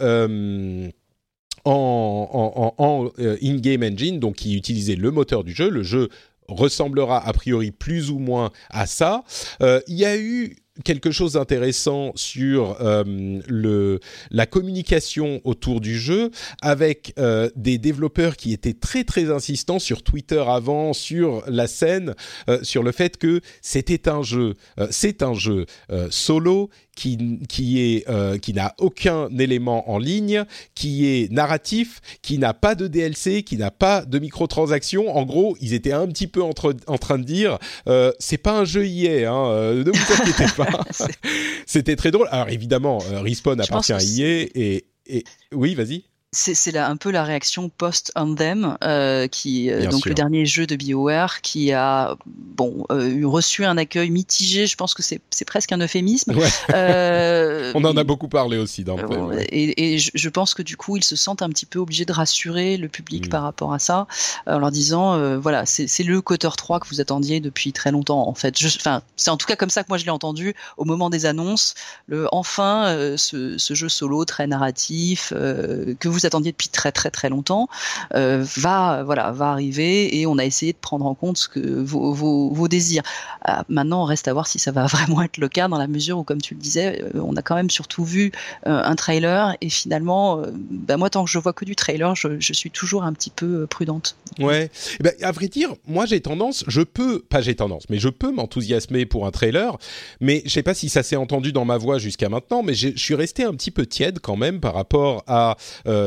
[1.65, 5.69] en, euh, in-game engine, donc qui utilisait le moteur du jeu.
[5.69, 6.10] Le jeu
[6.47, 9.23] ressemblera a priori plus ou moins à ça.
[9.62, 13.04] Euh, Il y a eu quelque chose d'intéressant sur euh,
[13.47, 13.99] le,
[14.32, 16.32] la communication autour du jeu
[16.63, 17.13] avec
[17.56, 22.15] des développeurs qui étaient très très insistants sur Twitter avant, sur la scène,
[22.63, 24.56] sur le fait que c'était un jeu,
[24.89, 25.67] c'est un jeu
[26.10, 32.38] solo qui, qui est euh, qui n'a aucun élément en ligne, qui est narratif, qui
[32.38, 35.15] n'a pas de DLC, qui n'a pas de microtransactions.
[35.15, 38.60] En gros, ils étaient un petit peu entre, en train de dire euh, c'est pas
[38.60, 40.86] un jeu EA, hein, euh, ne vous inquiétez pas.
[41.65, 42.27] C'était très drôle.
[42.32, 46.03] Alors évidemment, Respawn appartient à EA et, et oui, vas-y.
[46.33, 50.75] C'est un peu la réaction post Anthem, euh, qui euh, donc le dernier jeu de
[50.75, 54.67] Bioware, qui a bon euh, reçu un accueil mitigé.
[54.67, 56.33] Je pense que c'est presque un euphémisme.
[56.73, 60.97] On en a beaucoup parlé aussi dans le Et, et je, pense que du coup,
[60.97, 63.29] ils se sentent un petit peu obligés de rassurer le public mm.
[63.29, 64.07] par rapport à ça,
[64.47, 68.27] en leur disant voilà, c'est le Cotter 3 que vous attendiez depuis très longtemps.
[68.27, 70.85] En fait, enfin, c'est en tout cas comme ça que moi je l'ai entendu au
[70.85, 71.75] moment des annonces.
[72.07, 77.29] Le enfin, ce, ce, jeu solo très narratif que vous attendiez depuis très très très
[77.29, 77.67] longtemps
[78.15, 81.59] euh, va voilà va arriver et on a essayé de prendre en compte ce que
[81.59, 83.03] vos, désirs.
[83.47, 86.19] Euh, maintenant, reste à voir si ça va vraiment être le cas dans la mesure
[86.19, 88.31] où, comme tu le disais, euh, on a quand même surtout vu
[88.65, 92.53] un trailer et finalement, bah, moi tant que je vois que du trailer, je, je
[92.53, 94.15] suis toujours un petit peu prudente.
[94.39, 97.99] Ouais, eh ben, à vrai dire, moi j'ai tendance, je peux, pas j'ai tendance, mais
[97.99, 99.77] je peux m'enthousiasmer pour un trailer,
[100.19, 102.95] mais je sais pas si ça s'est entendu dans ma voix jusqu'à maintenant, mais je
[102.97, 105.57] suis resté un petit peu tiède quand même par rapport à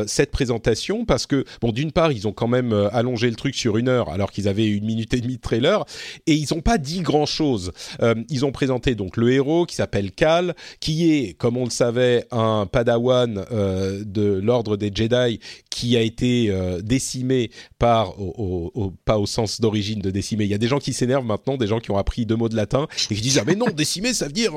[0.06, 3.54] cette présentation parce que, bon, d'une part, ils ont quand même euh, allongé le truc
[3.54, 5.84] sur une heure alors qu'ils avaient une minute et demie de trailer
[6.26, 7.72] et ils n'ont pas dit grand chose.
[8.02, 11.70] Euh, ils ont présenté donc le héros qui s'appelle Cal, qui est, comme on le
[11.70, 15.40] savait, un padawan euh, de l'ordre des Jedi
[15.70, 16.50] qui a été
[16.82, 20.44] décimé par, au, pas au sens d'origine de décimé.
[20.44, 22.48] Il y a des gens qui s'énervent maintenant, des gens qui ont appris deux mots
[22.48, 24.54] de latin et qui disent ah mais non décimer ça veut dire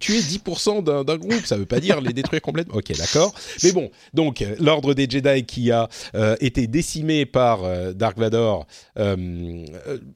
[0.00, 2.74] tuer 10% d'un groupe, ça veut pas dire les détruire complètement.
[2.74, 3.32] Ok d'accord,
[3.62, 8.66] mais bon donc l'ordre des Jedi qui a euh, été décimé par euh, Dark Vador
[8.98, 9.66] euh,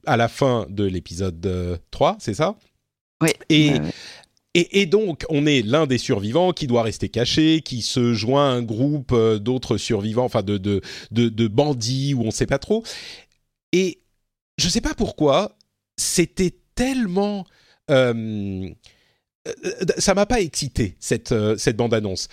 [0.05, 2.55] à la fin de l'épisode 3, c'est ça?
[3.21, 3.29] Oui.
[3.49, 3.73] Et,
[4.81, 8.53] et, donc, on est l'un des survivants qui doit rester caché, qui se joint à
[8.53, 10.81] un groupe d'autres survivants, enfin de, de,
[11.11, 12.83] de, bandits ou on ne sait pas trop.
[13.71, 14.01] Et
[14.57, 15.57] je ne sais pas pourquoi,
[15.95, 17.45] c'était tellement...
[19.97, 22.27] Ça m'a pas excité cette cette bande annonce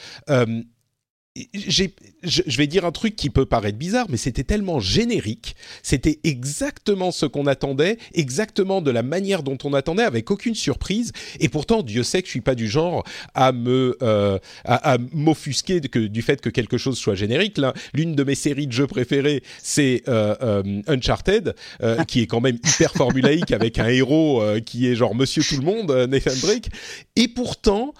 [1.36, 7.10] je vais dire un truc qui peut paraître bizarre, mais c'était tellement générique, c'était exactement
[7.10, 11.12] ce qu'on attendait, exactement de la manière dont on attendait, avec aucune surprise.
[11.40, 13.02] Et pourtant, Dieu sait que je suis pas du genre
[13.34, 17.60] à me euh, à, m'offusquer du fait que quelque chose soit générique.
[17.94, 22.04] L'une de mes séries de jeux préférées, c'est euh, euh, Uncharted, ah.
[22.04, 25.64] qui est quand même hyper formulaïque avec un héros qui est genre Monsieur Tout le
[25.64, 26.68] Monde, Nathan Drake.
[27.16, 27.92] Et pourtant,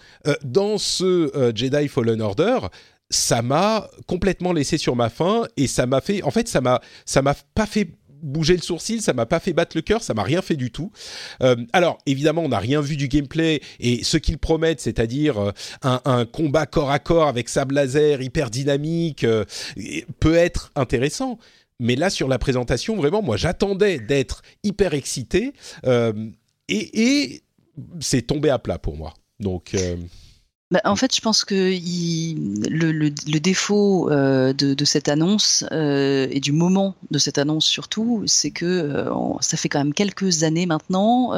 [0.45, 2.59] dans ce Jedi Fallen Order
[3.11, 6.81] ça m'a complètement laissé sur ma faim et ça m'a fait, en fait, ça m'a,
[7.05, 7.91] ça m'a pas fait
[8.25, 10.71] bouger le sourcil, ça m'a pas fait battre le cœur, ça m'a rien fait du
[10.71, 10.91] tout.
[11.43, 15.53] Euh, alors évidemment, on n'a rien vu du gameplay et ce qu'ils promettent, c'est-à-dire euh,
[15.83, 19.45] un, combat corps à corps avec sable laser hyper dynamique, euh,
[20.21, 21.39] peut être intéressant.
[21.81, 25.53] Mais là, sur la présentation, vraiment, moi, j'attendais d'être hyper excité
[26.69, 27.43] et,
[27.99, 29.13] c'est tombé à plat pour moi.
[29.41, 29.75] Donc
[30.71, 36.53] bah, en fait, je pense que le, défaut euh, de, cette annonce euh, et du
[36.53, 41.33] moment de cette annonce surtout, c'est que euh, ça fait quand même quelques années maintenant,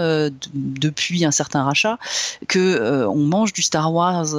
[0.54, 1.98] depuis un certain rachat,
[2.46, 4.34] que on mange du Star Wars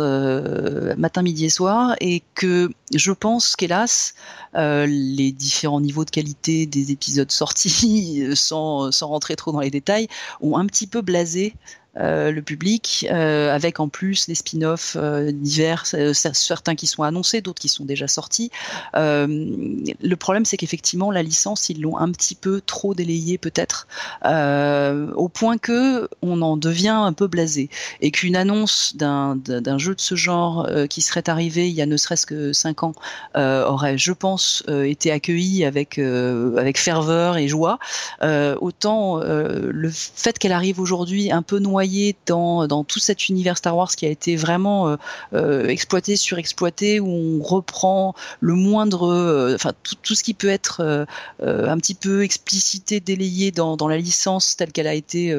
[0.98, 4.14] matin, midi et soir, et que je pense qu'hélas,
[4.56, 10.08] les différents niveaux de qualité des épisodes sortis, sans, sans rentrer trop dans les détails,
[10.40, 11.54] ont un petit peu blasé
[12.00, 17.62] le public, euh, avec en plus les spin-offs euh, divers, certains qui sont annoncés, d'autres
[17.62, 18.52] qui sont déjà sortis.
[18.94, 23.88] le problème, c'est qu'effectivement, la licence, ils l'ont un petit peu trop délayée peut-être,
[24.24, 27.70] au point que on en devient un peu blasé,
[28.02, 31.98] et qu'une annonce d'un jeu de ce genre qui serait arrivé il y a ne
[31.98, 32.94] serait-ce que 5 ans
[33.36, 37.80] aurait, je pense, été accueillie avec avec ferveur et joie.
[38.22, 41.87] autant le fait qu'elle arrive aujourd'hui un peu noyée
[42.26, 44.96] dans, dans tout cet univers Star Wars qui a été vraiment euh,
[45.34, 49.74] euh, exploité, surexploité, où on reprend le moindre, euh, enfin
[50.04, 51.08] tout, ce qui peut être
[51.42, 55.36] un petit peu explicité, délayé dans, dans la licence telle qu'elle a été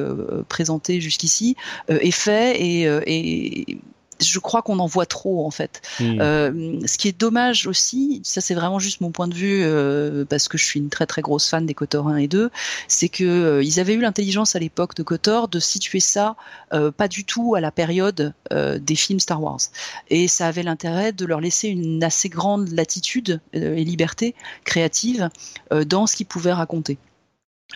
[0.47, 1.55] présentée jusqu'ici,
[1.87, 3.79] est fait et
[4.21, 5.81] je crois qu'on en voit trop en fait.
[5.99, 6.19] Hmm.
[6.19, 10.25] Euh, ce qui est dommage aussi, ça c'est vraiment juste mon point de vue euh,
[10.25, 12.49] parce que je suis une très très grosse fan des Kotor 1 et 2,
[12.87, 16.35] c'est que euh, ils avaient eu l'intelligence à l'époque de Kotor de situer ça
[16.97, 19.59] pas du tout à la période des films Star Wars
[20.09, 25.29] et ça avait l'intérêt de leur laisser une assez grande latitude et liberté créative
[25.71, 26.97] dans ce qu'ils pouvaient raconter.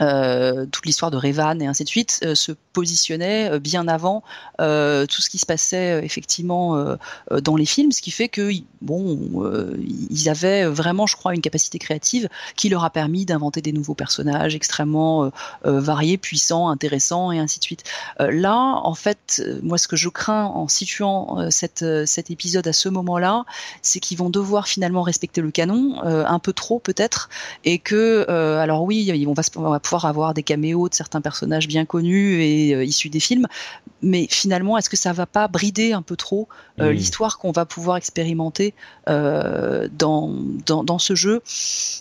[0.02, 4.24] Euh, toute l'histoire de Revan et ainsi de suite euh, se positionnait euh, bien avant
[4.58, 6.96] tout ce qui se passait effectivement
[7.42, 8.50] dans les films, ce qui fait que
[8.82, 9.20] bon,
[10.10, 13.96] ils avaient vraiment, je crois, une capacité créative qui leur a permis d'inventer des nouveaux
[13.96, 15.32] personnages extrêmement
[15.66, 17.84] variés, puissants, intéressants et ainsi de suite.
[18.20, 21.82] là, en fait, moi, ce que je crains en situant cet
[22.30, 23.44] épisode à ce moment-là,
[23.82, 27.30] c'est qu'ils vont devoir finalement respecter le canon un peu trop peut-être,
[27.66, 31.68] et que, alors oui, on va, on va pouvoir avoir des caméos de certains personnages
[31.68, 33.46] bien connus et euh, issus des films,
[34.02, 36.48] mais finalement, est-ce que ça va pas brider un peu trop
[36.80, 38.74] euh, l'histoire qu'on va pouvoir expérimenter
[39.08, 40.34] euh, dans,
[40.66, 41.42] dans, ce jeu?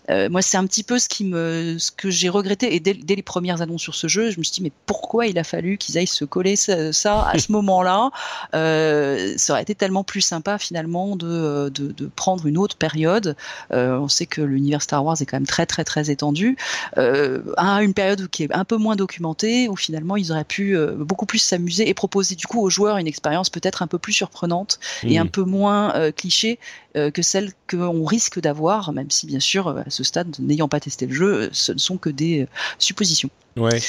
[0.08, 2.74] Moi, c'est un petit peu ce qui me, ce que j'ai regretté.
[2.74, 5.38] Et dès, les premières annonces sur ce jeu, je me suis dit mais pourquoi il
[5.38, 8.10] a fallu qu'ils aillent se coller ça, à ce moment-là?
[8.52, 13.36] Ça aurait été tellement plus sympa finalement de, de, de prendre une autre période.
[13.70, 16.56] on sait que l'univers Star Wars est quand même très très très étendu.
[16.96, 20.94] à une période qui est un peu moins documentée, où finalement ils auraient pu euh,
[20.96, 24.12] beaucoup plus s'amuser et proposer du coup aux joueurs une expérience peut-être un peu plus
[24.12, 26.58] surprenante et un peu moins euh, cliché
[26.94, 31.06] que celle qu'on risque d'avoir, même si bien sûr à ce stade, n'ayant pas testé
[31.06, 32.46] le jeu, ce ne sont que des
[32.78, 33.30] suppositions.
[33.56, 33.80] Ouais,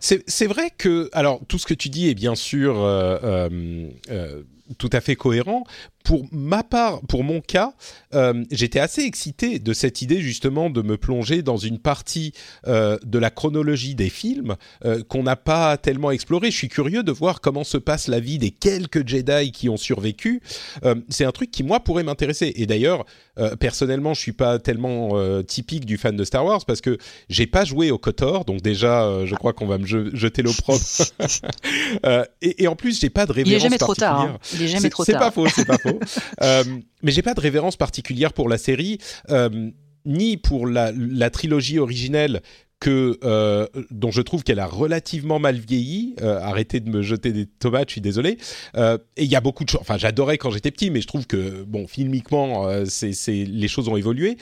[0.00, 2.74] c'est vrai que alors tout ce que tu dis est bien sûr
[4.76, 5.64] tout à fait cohérent
[6.08, 7.74] pour ma part, pour mon cas,
[8.14, 12.32] euh, j'étais assez excité de cette idée justement de me plonger dans une partie
[12.66, 16.50] euh, de la chronologie des films euh, qu'on n'a pas tellement exploré.
[16.50, 19.76] Je suis curieux de voir comment se passe la vie des quelques Jedi qui ont
[19.76, 20.40] survécu.
[21.10, 22.47] c'est un truc qui moi pourrait m'intéresser.
[22.56, 23.04] Et d'ailleurs,
[23.60, 25.10] personnellement, je suis pas tellement
[25.42, 29.24] typique du fan de Star Wars parce que j'ai pas joué au Kotor, donc déjà,
[29.24, 30.80] je crois qu'on va me jeter l'opprobre.
[32.42, 34.20] et, et, en plus, j'ai pas de révérence Il est jamais trop tard.
[34.20, 34.38] Hein.
[34.54, 35.14] Il est jamais trop tard.
[35.14, 35.98] C'est pas faux, c'est pas faux.
[36.42, 36.64] Euh,
[37.02, 38.98] mais j'ai pas de révérence particulière pour la série,
[39.30, 39.70] euh,
[40.04, 40.92] ni pour la,
[41.30, 42.42] trilogie originelle
[42.80, 46.14] que euh, dont je trouve qu'elle a relativement mal vieilli.
[46.20, 48.38] arrêtez de me jeter des tomates, je suis désolé.
[48.76, 49.80] et il y a beaucoup de choses.
[49.80, 53.96] Enfin, j'adorais quand j'étais petit, mais je trouve que bon, filmiquement, c'est les choses ont
[53.96, 54.36] évolué.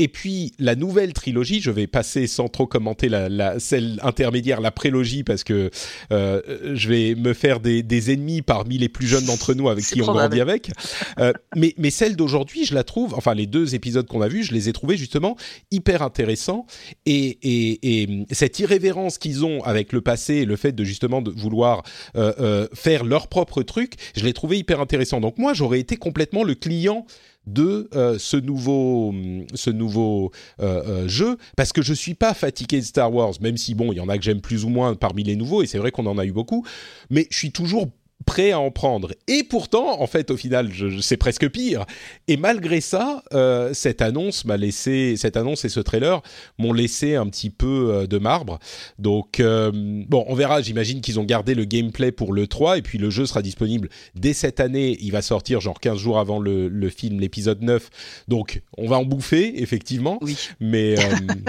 [0.00, 4.60] Et puis la nouvelle trilogie, je vais passer sans trop commenter la, la celle intermédiaire,
[4.60, 5.70] la prélogie, parce que
[6.12, 6.40] euh,
[6.74, 10.00] je vais me faire des, des, ennemis parmi les plus jeunes d'entre nous avec qui
[10.00, 10.70] on grandit avec.
[11.18, 14.44] Euh, mais, mais celle d'aujourd'hui, je la trouve, enfin les deux épisodes qu'on a vus,
[14.44, 15.36] je les ai trouvés justement
[15.72, 16.66] hyper intéressants.
[17.04, 21.22] Et, et, et cette irrévérence qu'ils ont avec le passé et le fait de justement
[21.22, 21.82] de vouloir
[22.16, 25.20] euh, euh faire leur propre truc, je l'ai trouvé hyper intéressant.
[25.20, 27.04] Donc moi, j'aurais été complètement le client
[27.52, 29.14] de euh, ce nouveau,
[29.54, 30.30] ce nouveau
[30.60, 33.92] euh, euh, jeu parce que je suis pas fatigué de Star Wars, même si bon,
[33.92, 35.90] il y en a que j'aime plus ou moins parmi les nouveaux et c'est vrai
[35.90, 36.64] qu'on en a eu beaucoup,
[37.10, 37.88] mais je suis toujours
[38.26, 39.12] prêt à en prendre.
[39.26, 41.86] Et pourtant, en fait, au final, je, c'est presque pire.
[42.26, 46.22] Et malgré ça, euh, cette annonce m'a laissé, cette annonce et ce trailer
[46.58, 48.58] m'ont laissé un petit peu euh, de marbre.
[48.98, 50.60] Donc, euh, bon, on verra.
[50.60, 53.88] J'imagine qu'ils ont gardé le gameplay pour le 3 et puis le jeu sera disponible
[54.14, 54.98] dès cette année.
[55.00, 57.88] Il va sortir genre 15 jours avant le, le film, l'épisode 9.
[58.26, 60.18] Donc, on va en bouffer, effectivement.
[60.22, 60.36] Oui.
[60.60, 60.96] Mais,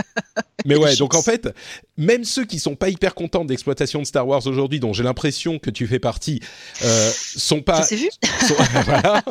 [0.65, 1.49] mais ouais, donc en fait,
[1.97, 5.59] même ceux qui sont pas hyper contents d'exploitation de Star Wars aujourd'hui, dont j'ai l'impression
[5.59, 6.39] que tu fais partie,
[6.83, 9.23] euh, sont pas, sont, voilà,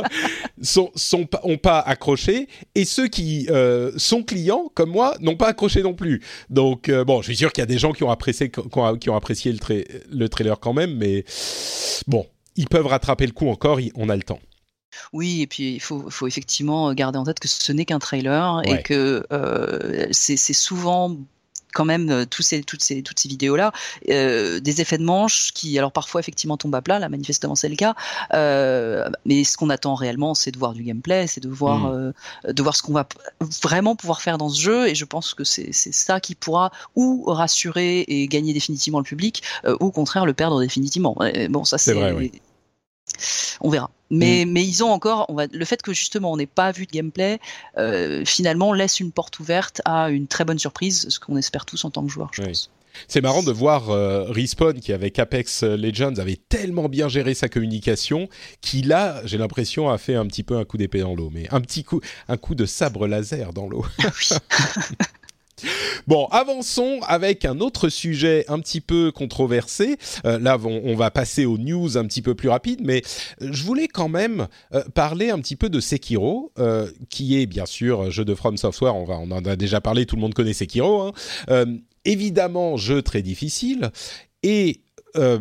[0.62, 5.36] sont, sont pas, ont pas accroché, et ceux qui euh, sont clients comme moi n'ont
[5.36, 6.22] pas accroché non plus.
[6.50, 9.08] Donc euh, bon, je suis sûr qu'il y a des gens qui ont apprécié, qui
[9.10, 11.24] ont, apprécié le, le trailer quand même, mais
[12.06, 14.40] bon, ils peuvent rattraper le coup encore, on a le temps.
[15.12, 18.62] Oui, et puis il faut, faut, effectivement garder en tête que ce n'est qu'un trailer
[18.64, 21.16] et que euh, c'est souvent
[21.72, 23.72] quand même euh, tous ces, toutes ces, toutes ces vidéos-là,
[24.08, 27.68] euh, des effets de manche qui, alors parfois effectivement tombent à plat, là manifestement c'est
[27.68, 27.94] le cas,
[28.34, 32.12] euh, mais ce qu'on attend réellement, c'est de voir du gameplay, c'est de voir, mmh.
[32.48, 33.06] de voir ce qu'on va
[33.62, 37.24] vraiment pouvoir faire dans ce jeu, et je pense que c'est ça qui pourra ou
[37.26, 41.16] rassurer et gagner définitivement le public, ou au contraire le perdre définitivement.
[41.50, 41.94] bon, ça c'est
[43.60, 43.90] on verra.
[44.10, 44.50] Mais, mm.
[44.50, 46.92] mais ils ont encore, on va, le fait que justement on n'ait pas vu de
[46.92, 47.38] gameplay,
[47.76, 51.84] euh, finalement laisse une porte ouverte à une très bonne surprise, ce qu'on espère tous
[51.84, 52.70] en tant que je pense.
[53.06, 57.48] C'est marrant de voir euh, Respawn qui avec Apex Legends avait tellement bien géré sa
[57.48, 58.28] communication
[58.60, 61.46] qu'il a, j'ai l'impression, a fait un petit peu un coup d'épée dans l'eau, mais
[61.52, 63.84] un petit coup, un coup de sabre laser dans l'eau.
[66.06, 69.96] Bon, avançons avec un autre sujet un petit peu controversé.
[70.24, 73.02] Euh, là, on, va passer aux news un petit peu plus rapides, mais
[73.42, 76.52] euh, je voulais quand même euh, parler un petit peu de Sekiro,
[77.08, 78.94] qui est bien sûr jeu de From Software.
[78.96, 81.12] On, va, en a déjà parlé, tout le monde connaît Sekiro.
[81.48, 81.64] Hein.
[82.04, 83.90] évidemment, jeu très difficile.
[84.42, 84.80] Et
[85.16, 85.38] euh,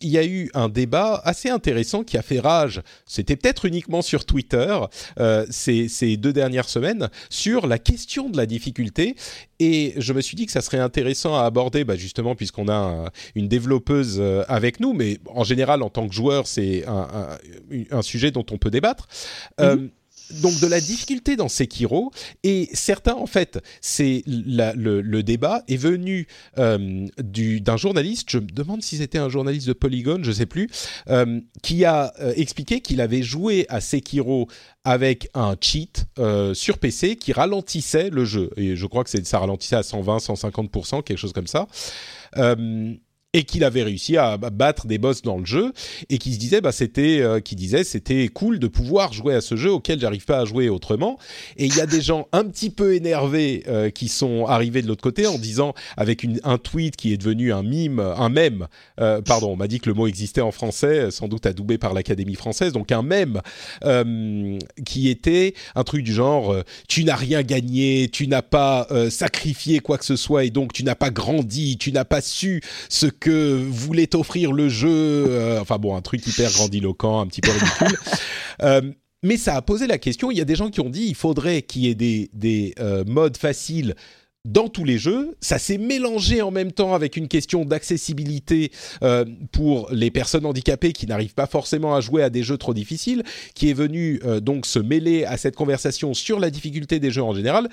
[0.00, 2.82] il y a eu un débat assez intéressant qui a fait rage.
[3.06, 4.78] C'était peut-être uniquement sur Twitter
[5.18, 9.16] euh, ces, deux dernières semaines sur la question de la difficulté.
[9.60, 13.10] Et je me suis dit que ça serait intéressant à aborder, bah justement, puisqu'on a
[13.34, 18.30] une développeuse euh, avec nous, mais en général, en tant que joueur, c'est un, sujet
[18.30, 19.06] dont on peut débattre.
[19.58, 19.88] Mm
[20.30, 22.10] donc de la difficulté dans Sekiro.
[22.42, 26.26] Et certains en fait c'est le, le, débat est venu
[26.58, 30.68] euh, d'un journaliste je me demande si c'était un journaliste de Polygon je sais plus
[31.08, 34.48] euh, qui a euh, expliqué qu'il avait joué à Sekiro
[34.84, 36.04] avec un cheat
[36.52, 38.50] sur PC qui ralentissait le jeu.
[38.58, 41.66] Et je crois que ça ralentissait à 120 150% quelque chose comme ça
[43.34, 45.72] et qu'il avait réussi à battre des boss dans le jeu
[46.08, 49.40] et qui se disait bah c'était euh, qui disait c'était cool de pouvoir jouer à
[49.40, 51.18] ce jeu auquel j'arrive pas à jouer autrement.
[51.56, 54.86] Et il y a des gens un petit peu énervés euh, qui sont arrivés de
[54.86, 58.68] l'autre côté en disant avec une, un tweet qui est devenu un mime un mème
[59.00, 61.92] euh, pardon on m'a dit que le mot existait en français sans doute adoubé par
[61.92, 63.40] l'Académie française donc un mème
[64.84, 66.54] qui était un truc du genre
[66.88, 70.84] tu n'as rien gagné tu n'as pas sacrifié quoi que ce soit et donc tu
[70.84, 75.26] n'as pas grandi tu n'as pas su ce voulait offrir le jeu.
[75.28, 77.98] Euh, enfin bon, un truc hyper grandiloquent, un petit peu ridicule.
[78.62, 78.92] Euh,
[79.24, 80.30] mais ça a posé la question.
[80.30, 82.72] Il y a des gens qui ont dit il faudrait qu'il y ait des, des
[82.78, 83.96] euh, modes faciles
[84.44, 85.34] dans tous les jeux.
[85.40, 88.70] Ça s'est mélangé en même temps avec une question d'accessibilité
[89.02, 92.74] euh, pour les personnes handicapées qui n'arrivent pas forcément à jouer à des jeux trop
[92.74, 93.22] difficiles,
[93.54, 97.22] qui est venu euh, donc se mêler à cette conversation sur la difficulté des jeux
[97.22, 97.70] en général.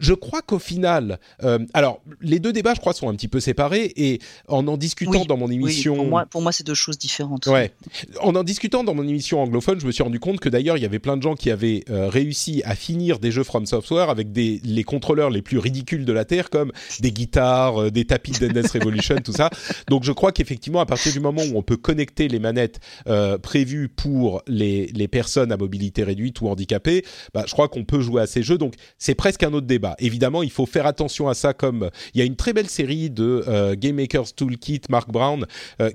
[0.00, 3.40] Je crois qu'au final, euh, alors les deux débats, je crois, sont un petit peu
[3.40, 6.98] séparés et en en discutant dans mon émission, pour moi, pour moi c'est deux choses
[6.98, 7.46] différentes.
[7.46, 7.72] Ouais,
[8.20, 10.82] en en discutant dans mon émission anglophone, je me suis rendu compte que d'ailleurs il
[10.82, 14.32] y avait plein de gens qui avaient réussi à finir des jeux From Software avec
[14.32, 18.32] des les contrôleurs les plus ridicules de la Terre, comme des guitares, euh, des tapis
[18.32, 19.50] de Dance Revolution, tout ça.
[19.88, 23.38] Donc je crois qu'effectivement, à partir du moment où on peut connecter les manettes euh,
[23.38, 27.04] prévues pour les, les, personnes à mobilité réduite ou handicapées,
[27.34, 28.58] bah, je crois qu'on peut jouer à ces jeux.
[28.58, 29.94] Donc c'est presque un autre débat.
[29.98, 33.10] Évidemment, il faut faire attention à ça comme il y a une très belle série
[33.10, 35.46] de euh, Game Maker's Toolkit, Mark Brown,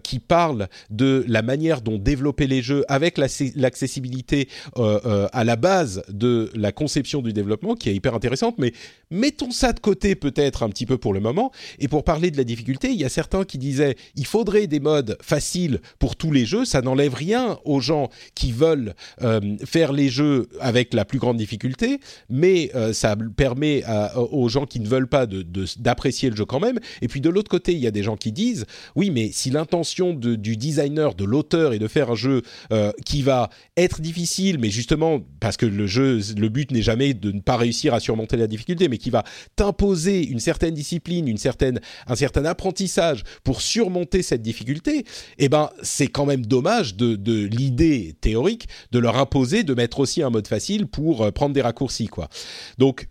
[0.03, 6.51] qui parle de la manière dont développer les jeux avec l'accessibilité à la base de
[6.55, 8.55] la conception du développement, qui est hyper intéressante.
[8.57, 8.74] Mais
[9.09, 11.51] mettons ça de côté peut-être un petit peu pour le moment.
[11.79, 14.79] Et pour parler de la difficulté, il y a certains qui disaient il faudrait des
[14.79, 16.65] modes faciles pour tous les jeux.
[16.65, 21.37] Ça n'enlève rien aux gens qui veulent euh, faire les jeux avec la plus grande
[21.37, 21.99] difficulté,
[22.29, 23.83] mais euh, ça permet
[24.15, 25.25] aux gens qui ne veulent pas
[25.77, 26.79] d'apprécier le jeu quand même.
[27.01, 29.49] Et puis de l'autre côté, il y a des gens qui disent oui, mais si
[29.49, 32.41] l'intention du designer, de l'auteur est de faire un jeu
[32.71, 37.13] euh, qui va être difficile, mais justement parce que le jeu, le but n'est jamais
[37.13, 39.23] de ne pas réussir à surmonter la difficulté, mais qui va
[39.55, 45.05] t'imposer une certaine discipline, une certaine, un certain apprentissage pour surmonter cette difficulté,
[45.37, 49.99] eh ben, c'est quand même dommage de, de l'idée théorique de leur imposer de mettre
[49.99, 52.29] aussi un mode facile pour euh, prendre des raccourcis, quoi.
[52.77, 53.07] Donc,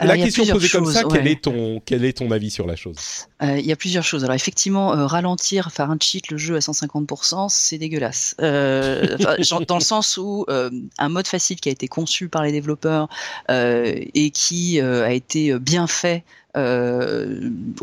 [0.00, 3.26] la question posée comme ça, quel, est ton, quel est ton avis sur la chose?
[3.42, 4.24] Euh, Il y a plusieurs choses.
[4.24, 8.34] Alors effectivement, euh, ralentir, faire un cheat le jeu à 150%, c'est dégueulasse.
[8.40, 9.16] Euh,
[9.68, 13.08] dans le sens où un mode facile qui a été conçu par les développeurs
[13.48, 16.24] et qui a été bien fait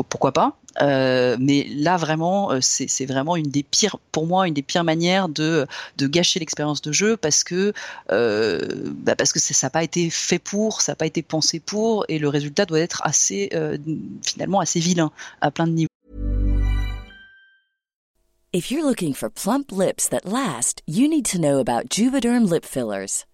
[0.10, 4.54] pourquoi pas euh, mais là vraiment euh, c'est vraiment une des pires pour moi une
[4.54, 5.66] des pires manières de
[5.98, 7.74] de gâcher l'expérience de jeu parce que
[8.10, 12.06] bah parce que ça n'a pas été fait pour ça n'a pas été pensé pour
[12.10, 13.50] et le résultat doit être assez
[14.24, 15.12] finalement assez vilain
[15.42, 15.88] à plein de niveaux.
[18.54, 22.66] If you're looking for plump lips that last, you need to know about Juvederm lip
[22.66, 23.26] fillers.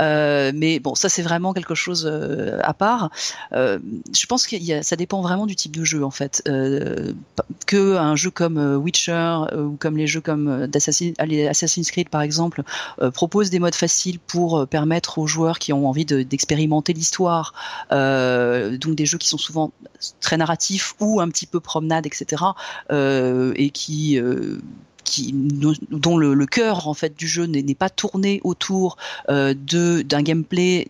[0.00, 3.10] Euh, mais bon, ça c'est vraiment quelque chose euh, à part.
[3.52, 3.78] Euh,
[4.12, 6.42] je pense que ça dépend vraiment du type de jeu en fait.
[7.66, 12.62] Que un jeu comme Witcher ou comme les jeux comme Assassin's Creed par exemple
[13.14, 17.54] propose des modes faciles pour permettre aux joueurs qui ont envie d'expérimenter l'histoire,
[17.90, 19.72] donc des jeux qui sont souvent
[20.20, 22.42] très narratifs ou un petit peu promenade, etc.
[22.90, 24.20] et qui
[25.90, 28.96] dont le, cœur en fait du jeu n'est pas tourné autour
[29.28, 30.88] euh, de d'un gameplay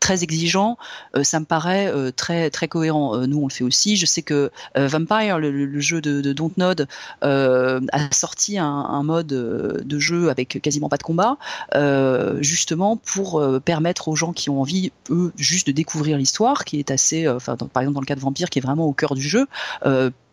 [0.00, 0.78] très exigeant,
[1.16, 3.26] euh, ça me paraît euh, très très cohérent.
[3.26, 3.96] Nous on le fait aussi.
[3.96, 6.86] Je sais que Vampire, le, jeu de, de Dontnod,
[7.22, 7.78] a
[8.12, 11.36] sorti un, mode de jeu avec quasiment pas de combat,
[12.40, 16.90] justement pour permettre aux gens qui ont envie eux juste de découvrir l'histoire, qui est
[16.90, 19.46] assez, par exemple dans le cas de Vampire, qui est vraiment au cœur du jeu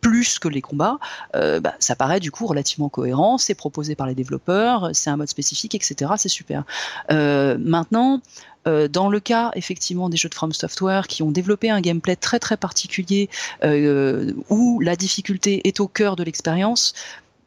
[0.06, 1.00] plus que les combats,
[1.36, 5.18] euh, bah, ça paraît du coup relativement cohérent, c'est proposé par les développeurs, c'est un
[5.18, 6.12] mode spécifique, etc.
[6.18, 6.64] C'est super.
[7.10, 8.22] Euh, maintenant,
[8.68, 12.16] euh, dans le cas effectivement des jeux de From Software qui ont développé un gameplay
[12.16, 13.30] très très particulier
[13.64, 16.94] où la difficulté est au cœur de l'expérience,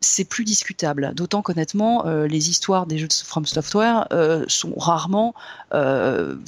[0.00, 1.12] c'est plus discutable.
[1.14, 4.08] D'autant qu'honnêtement, euh, les histoires des jeux de From Software
[4.48, 5.32] sont rarement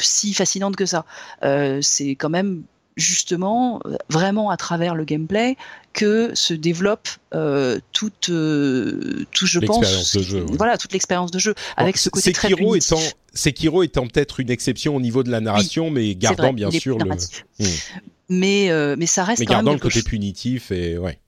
[0.00, 1.04] si fascinantes que ça.
[1.82, 2.64] c'est quand même
[2.96, 5.56] justement vraiment à travers le gameplay
[5.92, 11.38] que se développe euh, toute, euh, tout, je pense, de jeu, voilà, toute l'expérience de
[11.38, 12.92] jeu avec ce côté Sekiro très punitif.
[12.92, 16.52] étant Sekiro étant peut-être une exception au niveau de la narration, oui, mais gardant vrai,
[16.52, 17.14] bien sûr le.
[17.58, 17.64] Hmm.
[18.28, 21.18] Mais euh, mais ça reste mais quand gardant même le côté punitif et ouais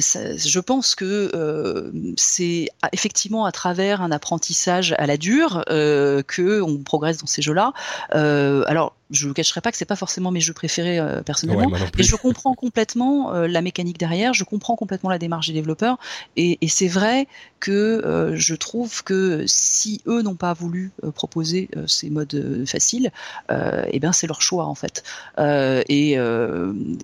[0.00, 6.60] je pense que euh, c'est effectivement à travers un apprentissage à la dure euh, que
[6.60, 7.72] on progresse dans ces jeux-là.
[8.14, 11.22] Euh, alors, je ne vous cacherai pas que c'est pas forcément mes jeux préférés euh,
[11.22, 15.46] personnellement, ouais, mais je comprends complètement euh, la mécanique derrière, je comprends complètement la démarche
[15.46, 15.98] des développeurs,
[16.36, 17.26] et, et c'est vrai
[17.60, 23.10] que euh, je trouve que si eux n'ont pas voulu proposer ces modes faciles,
[23.50, 25.02] et ben c'est leur choix en fait,
[25.38, 26.16] et,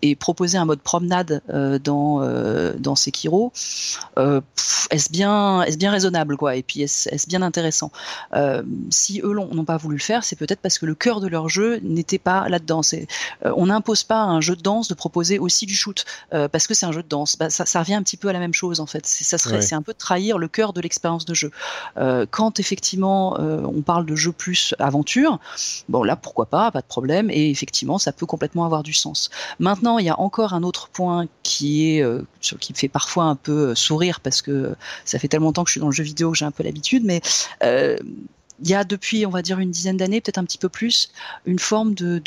[0.03, 1.43] et, proposer un mode promenade
[1.83, 2.21] dans
[2.79, 3.53] dans Sekiro,
[4.91, 7.91] est-ce bien est-ce bien raisonnable quoi, et puis est-ce est bien intéressant?
[8.91, 11.49] Si eux n'ont pas voulu le faire, c'est peut-être parce que le cœur de leur
[11.49, 12.83] jeu n'était pas là-dedans.
[12.93, 16.49] Euh, on n'impose pas à un jeu de danse de proposer aussi du shoot euh,
[16.49, 17.37] parce que c'est un jeu de danse.
[17.37, 19.07] Bah, ça, ça, revient un petit peu à la même chose en fait.
[19.07, 19.63] C'est, ça serait, ouais.
[19.63, 21.51] c'est un peu trahir le cœur de l'expérience de jeu.
[21.97, 25.39] Euh, quand effectivement on parle de jeu plus aventure,
[25.89, 27.31] bon là pourquoi pas, pas de problème.
[27.31, 29.31] Et effectivement ça peut complètement avoir du sens.
[29.59, 33.25] Maintenant il y a encore un autre point qui est euh, qui me fait parfois
[33.25, 34.75] un peu sourire parce que
[35.05, 36.63] ça fait tellement longtemps que je suis dans le jeu vidéo que j'ai un peu
[36.63, 37.21] l'habitude, mais
[38.61, 41.11] il y a depuis, on va dire, une dizaine d'années, peut-être un petit peu plus,
[41.47, 42.21] une forme de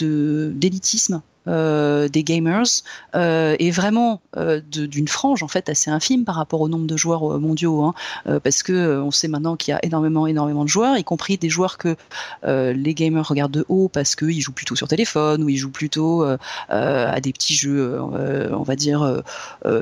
[0.55, 2.83] d'élitisme des gamers
[3.15, 6.97] euh, et vraiment euh, d'une frange en fait assez infime par rapport au nombre de
[6.97, 7.93] joueurs euh, mondiaux, hein,
[8.27, 11.37] euh, parce que on sait maintenant qu'il y a énormément énormément de joueurs, y compris
[11.37, 11.95] des joueurs que
[12.43, 16.23] les gamers regardent de haut parce qu'ils jouent plutôt sur téléphone ou ils jouent plutôt
[16.69, 19.21] à des petits jeux, on va dire,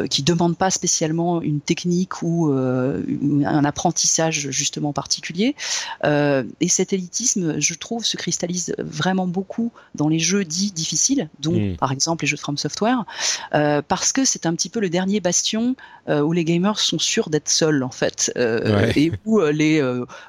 [0.09, 5.55] qui demandent pas spécialement une technique ou un apprentissage justement particulier.
[6.03, 11.54] et cet élitisme, je trouve, se cristallise vraiment beaucoup dans les jeux dits difficiles, dont
[11.59, 11.77] mmh.
[11.77, 13.05] par exemple les jeux de From Software,
[13.53, 15.75] euh, parce que c'est un petit peu le dernier bastion
[16.09, 18.93] euh, où les gamers sont sûrs d'être seuls en fait, euh, ouais.
[18.95, 19.81] et où les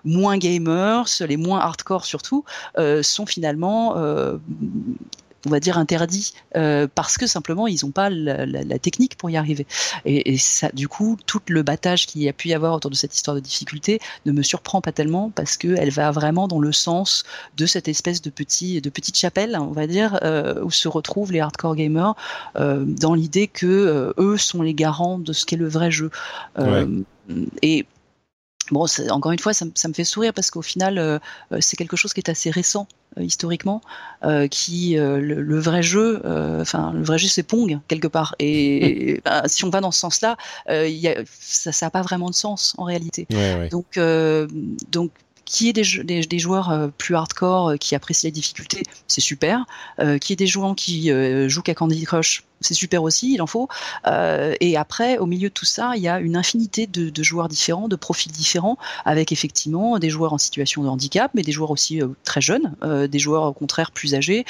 [0.04, 2.44] moins gamers, les moins hardcore surtout,
[3.02, 3.94] sont finalement
[5.46, 9.16] on va dire interdit euh, parce que simplement ils n'ont pas la, la, la, technique
[9.16, 9.66] pour y arriver.
[10.04, 12.90] Et, et, ça, du coup, tout le battage qu'il y a pu y avoir autour
[12.90, 16.48] de cette histoire de difficulté ne me surprend pas tellement parce que elle va vraiment
[16.48, 17.24] dans le sens
[17.56, 21.32] de cette espèce de petit de petite chapelle, on va dire, euh, où se retrouvent
[21.32, 22.14] les hardcore gamers
[22.56, 26.10] euh, dans l'idée que euh, eux sont les garants de ce qu'est le vrai jeu.
[26.58, 26.86] Ouais.
[27.62, 27.86] Et
[28.70, 31.18] Bon, encore une fois, ça, ça, me fait sourire parce qu'au final, euh,
[31.60, 33.80] c'est quelque chose qui est assez récent euh, historiquement,
[34.24, 36.20] euh, qui le, le, vrai jeu,
[36.60, 38.34] enfin le vrai jeu c'est Pong quelque part.
[38.38, 40.36] Et bah, si on va dans ce sens-là,
[40.66, 43.26] ça n'a pas vraiment de sens en réalité.
[43.30, 43.68] Ouais, ouais.
[43.68, 43.98] Donc,
[44.90, 45.10] donc
[45.46, 49.64] qui est des, joueurs plus hardcore qui apprécient la difficulté, c'est super.
[50.20, 51.10] qui est des joueurs qui
[51.48, 53.68] jouent qu'à Candy Crush, c'est super aussi, il en faut.
[54.06, 57.48] Euh, et après, au milieu de tout ça, il y a une infinité de, joueurs
[57.48, 61.70] différents, de profils différents, avec effectivement des joueurs en situation de handicap, mais des joueurs
[61.70, 64.44] aussi euh, très jeunes, euh, des joueurs au contraire plus âgés,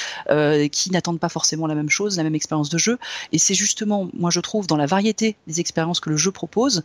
[0.73, 2.99] qui n'attendent pas forcément la même chose, la même expérience de jeu.
[3.33, 6.83] Et c'est justement, moi je trouve, dans la variété des expériences que le jeu propose,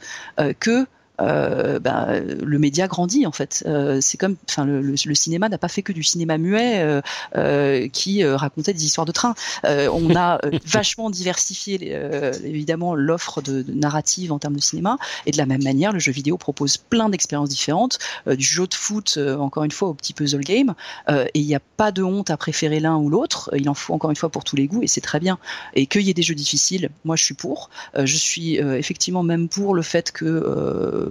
[0.59, 0.85] que
[1.21, 3.63] euh, ben, le média grandit en fait.
[3.67, 7.01] Euh, c'est comme, enfin, le, le, cinéma n'a pas fait que du cinéma muet
[7.35, 9.35] euh, qui racontait des histoires de train.
[9.63, 11.95] on a vachement diversifié
[12.43, 16.11] évidemment l'offre de, narrative en termes de cinéma, et de la même manière, le jeu
[16.11, 20.41] vidéo propose plein d'expériences différentes, du jeu de foot, encore une fois, au petit puzzle
[20.41, 20.73] game,
[21.09, 23.51] et il n'y a pas de honte à préférer l'un ou l'autre.
[23.55, 25.37] Il en faut encore une fois pour tous les goûts, et c'est très bien.
[25.73, 27.69] Et qu'il y ait des jeux difficiles, moi je suis pour.
[27.95, 31.10] je suis effectivement même pour le fait que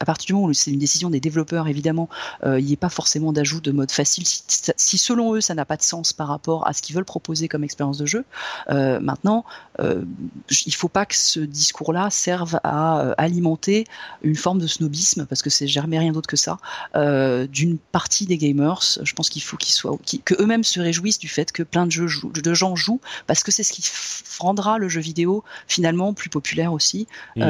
[0.00, 2.08] à partir du moment où c'est une décision des développeurs, évidemment,
[2.44, 4.24] euh, il n'y ait pas forcément d'ajout de mode facile.
[4.26, 7.48] Si, selon eux, ça n'a pas de sens par rapport à ce qu'ils veulent proposer
[7.48, 8.24] comme expérience de jeu,
[8.70, 9.44] euh, maintenant,
[9.80, 10.04] euh,
[10.50, 13.86] il ne faut pas que ce discours-là serve à alimenter
[14.22, 16.58] une forme de snobisme, parce que c'est jamais rien d'autre que ça,
[17.48, 18.80] d'une partie des gamers.
[19.02, 21.90] Je pense qu'il faut qu'ils soient, que eux-mêmes se réjouissent du fait que plein de,
[21.90, 23.84] jeux de gens jouent, parce que c'est ce qui
[24.38, 27.06] rendra le jeu vidéo finalement plus populaire aussi,
[27.36, 27.42] mmh.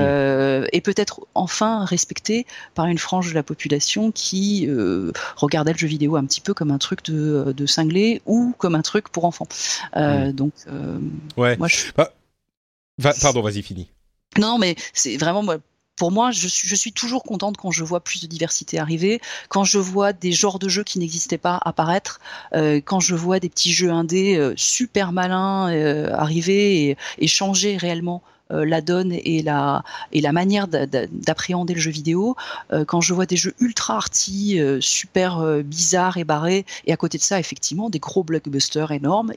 [0.72, 5.86] et peut-être enfin respecté par une frange de la population qui euh, regardait le jeu
[5.86, 9.24] vidéo un petit peu comme un truc de, de cinglé ou comme un truc pour
[9.24, 9.48] enfants.
[9.96, 10.32] Euh, hmm.
[10.32, 10.98] Donc, euh,
[11.36, 11.56] ouais.
[11.56, 11.92] Moi, je...
[11.96, 12.13] Bah,
[13.20, 13.88] pardon, vas-y, fini.
[14.38, 15.45] Non, mais c'est vraiment
[15.97, 19.20] pour moi, je suis, je suis toujours contente quand je vois plus de diversité arriver,
[19.49, 22.20] quand je vois des genres de jeux qui n'existaient pas apparaître,
[22.53, 25.68] quand je vois des petits jeux indés super malins
[26.12, 29.82] arriver et, changer réellement euh, la donne et la,
[30.12, 32.36] et la manière d'appréhender le jeu vidéo.
[32.72, 36.97] Euh, quand je vois des jeux ultra arty, euh, super bizarres et barrés, et à
[36.97, 39.32] côté de ça, effectivement, des gros blockbusters énormes,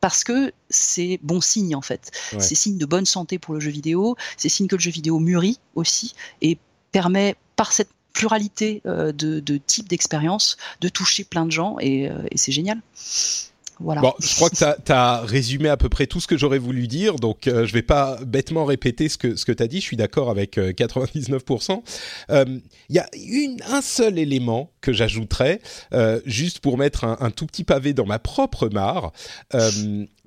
[0.00, 2.10] parce que c'est bon signe en fait.
[2.38, 5.18] C'est signe de bonne santé pour le jeu vidéo, c'est signe que le jeu vidéo
[5.18, 6.58] mûrit aussi et
[6.92, 12.80] permet par cette pluralité de, types d'expériences de toucher plein de gens et c'est génial.
[13.80, 16.86] Bon, je crois que tu as, résumé à peu près tout ce que j'aurais voulu
[16.86, 19.96] dire, donc euh, je vais pas bêtement répéter ce que, tu as dit, je suis
[19.96, 21.82] d'accord avec 99%.
[22.30, 22.44] Euh,
[22.88, 23.08] il y a
[23.68, 25.60] un seul élément que j'ajouterais,
[25.94, 29.12] euh, juste pour mettre un, un, tout petit pavé dans ma propre mare,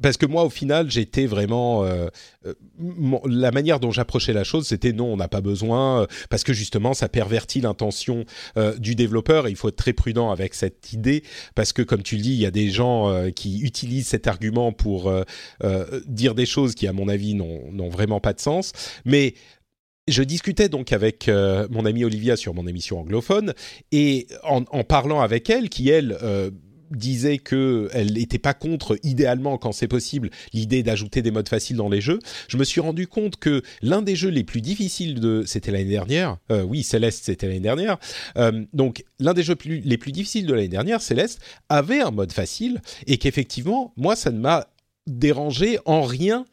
[0.02, 1.86] parce que moi, au final, j'étais vraiment...
[3.26, 6.94] la manière dont j'approchais la chose, c'était non, on n'a pas besoin, parce que justement,
[6.94, 8.26] ça pervertit l'intention
[8.78, 11.24] du développeur, et il faut être très prudent avec cette idée,
[11.56, 14.28] parce que comme tu le dis, il y a des gens qui qui utilisent cet
[14.28, 15.24] argument pour euh,
[15.66, 18.72] euh, dire des choses qui, à mon avis, n'ont vraiment pas de sens.
[19.04, 19.34] Mais
[20.08, 23.54] je discutais donc avec euh, mon amie Olivia sur mon émission anglophone
[23.92, 26.18] et en, parlant avec elle, qui elle
[26.98, 31.78] disait que elle n'était pas contre idéalement quand c'est possible l'idée d'ajouter des modes faciles
[31.78, 32.20] dans les jeux.
[32.48, 35.86] Je me suis rendu compte que l'un des jeux les plus difficiles de c'était l'année
[35.86, 36.38] dernière.
[36.52, 37.98] Euh, oui, Céleste c'était l'année dernière.
[38.38, 41.40] Euh, donc l'un des jeux les plus difficiles de l'année dernière, Céleste,
[41.70, 44.68] avait un mode facile et qu'effectivement moi ça ne m'a
[45.08, 46.46] dérangé en rien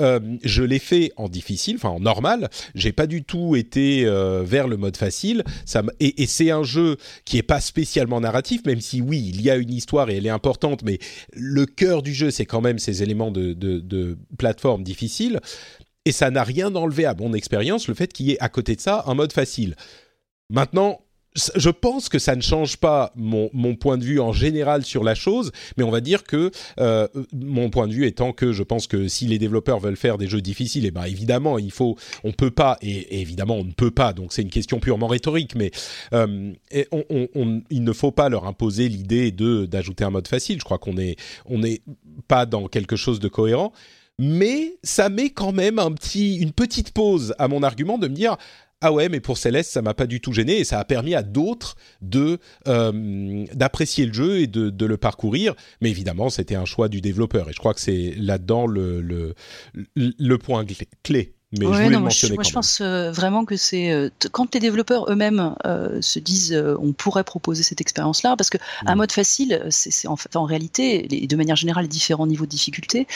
[0.00, 2.48] euh, je l'ai fait en difficile, enfin en normal.
[2.74, 5.44] J'ai pas du tout été euh, vers le mode facile.
[5.64, 9.40] Ça et, et c'est un jeu qui est pas spécialement narratif, même si oui, il
[9.40, 10.98] y a une histoire et elle est importante, mais
[11.32, 15.40] le cœur du jeu, c'est quand même ces éléments de, de, plateforme difficile.
[16.04, 18.76] Et ça n'a rien enlevé à mon expérience le fait qu'il y ait à côté
[18.76, 19.74] de ça un mode facile.
[20.50, 21.00] Maintenant,
[21.34, 25.14] je pense que ça ne change pas mon, point de vue en général sur la
[25.14, 26.50] chose, mais on va dire que
[26.80, 30.18] euh, mon point de vue étant que je pense que si les développeurs veulent faire
[30.18, 33.64] des jeux difficiles, et eh ben évidemment il faut, on peut pas, et, évidemment on
[33.64, 35.70] ne peut pas, donc c'est une question purement rhétorique, mais
[36.12, 40.58] euh, il ne faut pas leur imposer l'idée de d'ajouter un mode facile.
[40.58, 41.16] Je crois qu'on est
[41.46, 41.82] on n'est
[42.26, 43.72] pas dans quelque chose de cohérent,
[44.18, 48.14] mais ça met quand même un petit, une petite pause à mon argument de me
[48.14, 48.36] dire
[48.80, 51.14] ah ouais, mais pour Céleste, ça m'a pas du tout gêné et ça a permis
[51.14, 51.76] à d'autres
[52.14, 55.54] euh, d'apprécier le jeu et de, le parcourir.
[55.80, 59.34] Mais évidemment, c'était un choix du développeur et je crois que c'est là-dedans le
[60.38, 60.64] point
[61.02, 61.37] clé.
[61.52, 64.60] Mais je voulais moi, je, moi, je pense euh, vraiment que c'est euh, quand les
[64.60, 68.98] développeurs eux-mêmes euh, se disent on pourrait proposer cette expérience-là, parce que un mm.
[68.98, 72.50] mode facile, c'est en fait en réalité, et de manière générale, les différents niveaux de
[72.50, 73.06] difficulté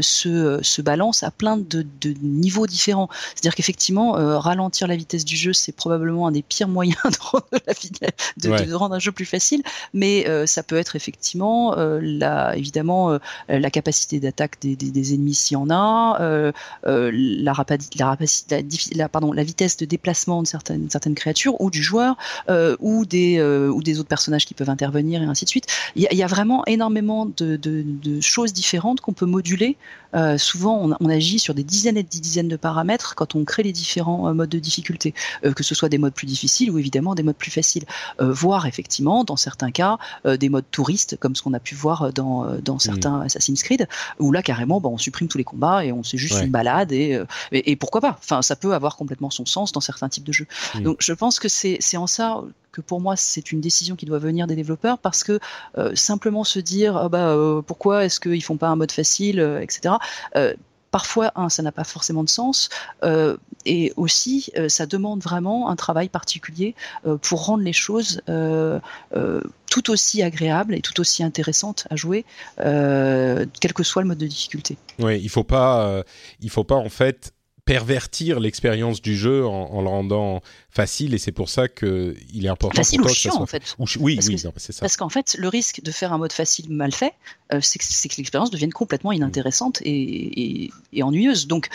[0.00, 3.10] se, se balancent à plein de, de niveaux différents.
[3.34, 7.46] C'est-à-dire qu'effectivement, ralentir la vitesse du jeu, c'est probablement un des pires moyens de rendre,
[7.52, 7.74] la,
[8.38, 9.62] de, de, rendre un jeu plus facile,
[9.92, 13.18] mais ça peut être effectivement la, évidemment
[13.48, 16.52] la capacité d'attaque des, des, des, ennemis s'il y en a,
[16.84, 22.16] la rapidité la, vitesse de déplacement de certaines, créatures ou du joueur
[22.48, 25.66] euh, ou, des, euh, ou des autres personnages qui peuvent intervenir et ainsi de suite.
[25.96, 27.58] Il y a, vraiment énormément de,
[28.20, 29.76] choses différentes qu'on peut moduler.
[30.14, 33.44] Euh, souvent, on, on, agit sur des dizaines et des dizaines de paramètres quand on
[33.44, 37.14] crée les différents modes de difficulté, que ce soit des modes plus difficiles ou évidemment
[37.14, 37.84] des modes plus faciles.
[38.18, 42.56] voire effectivement, dans certains cas, des modes touristes, comme ce qu'on a pu voir dans,
[42.62, 42.80] dans mmh.
[42.80, 43.88] certains Assassin's Creed,
[44.18, 46.92] où là carrément, bah, on supprime tous les combats et on c'est juste une balade
[46.92, 47.20] et,
[47.52, 48.18] et, pourquoi pas.
[48.18, 50.46] Enfin, ça peut avoir complètement son sens dans certains types de jeux.
[50.74, 50.82] Mmh.
[50.82, 52.42] Donc, je pense que c'est en ça
[52.72, 55.38] que pour moi c'est une décision qui doit venir des développeurs parce que
[55.78, 59.40] euh, simplement se dire ah bah euh, pourquoi est-ce qu'ils font pas un mode facile
[59.40, 59.94] euh, etc
[60.90, 62.68] parfois, un, ça n'a pas forcément de sens,
[63.64, 66.74] et aussi, ça demande vraiment un travail particulier
[67.22, 68.20] pour rendre les choses
[69.70, 72.26] tout aussi agréables et tout aussi intéressantes à jouer,
[72.58, 74.76] quel que soit le mode de difficulté.
[74.98, 76.04] Oui, il faut pas,
[76.42, 77.32] il faut pas en fait
[77.64, 82.48] pervertir l'expérience du jeu en, le rendant facile et c'est pour ça que il est
[82.48, 83.76] important facile ou chiant en fait.
[83.78, 84.80] Oui oui c'est ça.
[84.80, 87.14] parce qu'en fait le risque de faire un mode facile mal fait
[87.52, 91.46] euh, c'est que, l'expérience devienne complètement inintéressante et, ennuyeuse.
[91.46, 91.68] Donc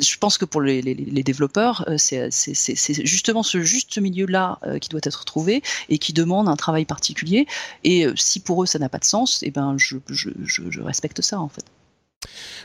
[0.00, 0.82] je pense que pour les,
[1.22, 6.48] développeurs, euh, c'est justement ce juste milieu-là euh, qui doit être trouvé et qui demande
[6.48, 7.46] un travail particulier.
[7.84, 11.40] Et si pour eux ça n'a pas de sens, eh ben je, je respecte ça
[11.40, 11.64] en fait.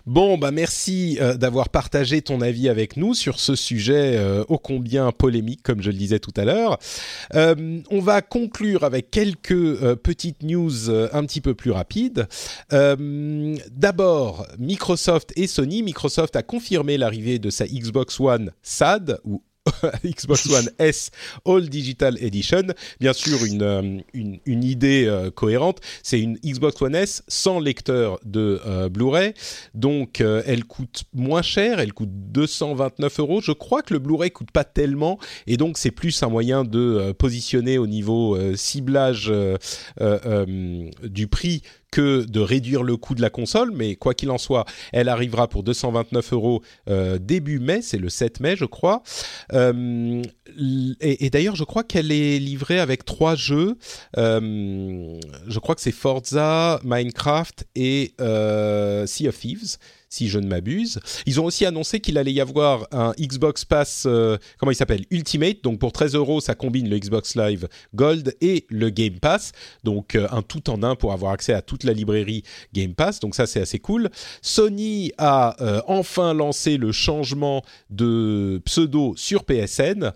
[0.06, 4.58] Bon, bah merci euh, d'avoir partagé ton avis avec nous sur ce sujet euh, ô
[4.58, 6.78] combien polémique, comme je le disais tout à l'heure.
[7.36, 12.28] Euh, on va conclure avec quelques petites news un petit peu plus rapides.
[12.70, 15.84] D'abord, Microsoft et Sony.
[15.84, 19.41] Microsoft a confirmé l'arrivée de sa Xbox One SAD ou
[20.03, 21.11] Xbox One S
[21.45, 22.64] All Digital Edition.
[22.99, 28.20] Bien sûr, une, euh, une, idée euh, cohérente, c'est une Xbox One S sans lecteur
[28.26, 29.34] de euh, Blu-ray.
[29.74, 33.41] Donc, elle coûte moins cher, elle coûte 229 euros.
[33.41, 37.14] Je crois que le Blu-ray coûte pas tellement, et donc c'est plus un moyen de
[37.14, 39.32] positionner au niveau ciblage
[41.03, 41.61] du prix
[41.94, 45.48] que de réduire le coût de la console, mais quoi qu'il en soit, elle arrivera
[45.48, 49.04] pour 229 euros euh, début mai, c'est le 7 mai je crois.
[49.54, 50.24] Euh,
[51.00, 53.76] et, d'ailleurs je crois qu'elle est livrée avec trois jeux.
[54.18, 58.16] Euh, je crois que c'est Forza, Minecraft et
[59.06, 59.78] Sea of Thieves
[60.14, 60.99] si je ne m'abuse.
[61.26, 65.05] Ils ont aussi annoncé qu'il allait y avoir un Xbox Pass, euh, comment il s'appelle
[65.09, 65.64] Ultimate.
[65.64, 69.53] Donc pour 13 euros, ça combine le Xbox Live Gold et le Game Pass.
[69.84, 72.43] Donc euh, un tout en un pour avoir accès à toute la librairie
[72.74, 73.20] Game Pass.
[73.22, 74.11] Donc ça, c'est assez cool.
[74.43, 80.11] Sony a euh, enfin lancé le changement de pseudo sur PSN.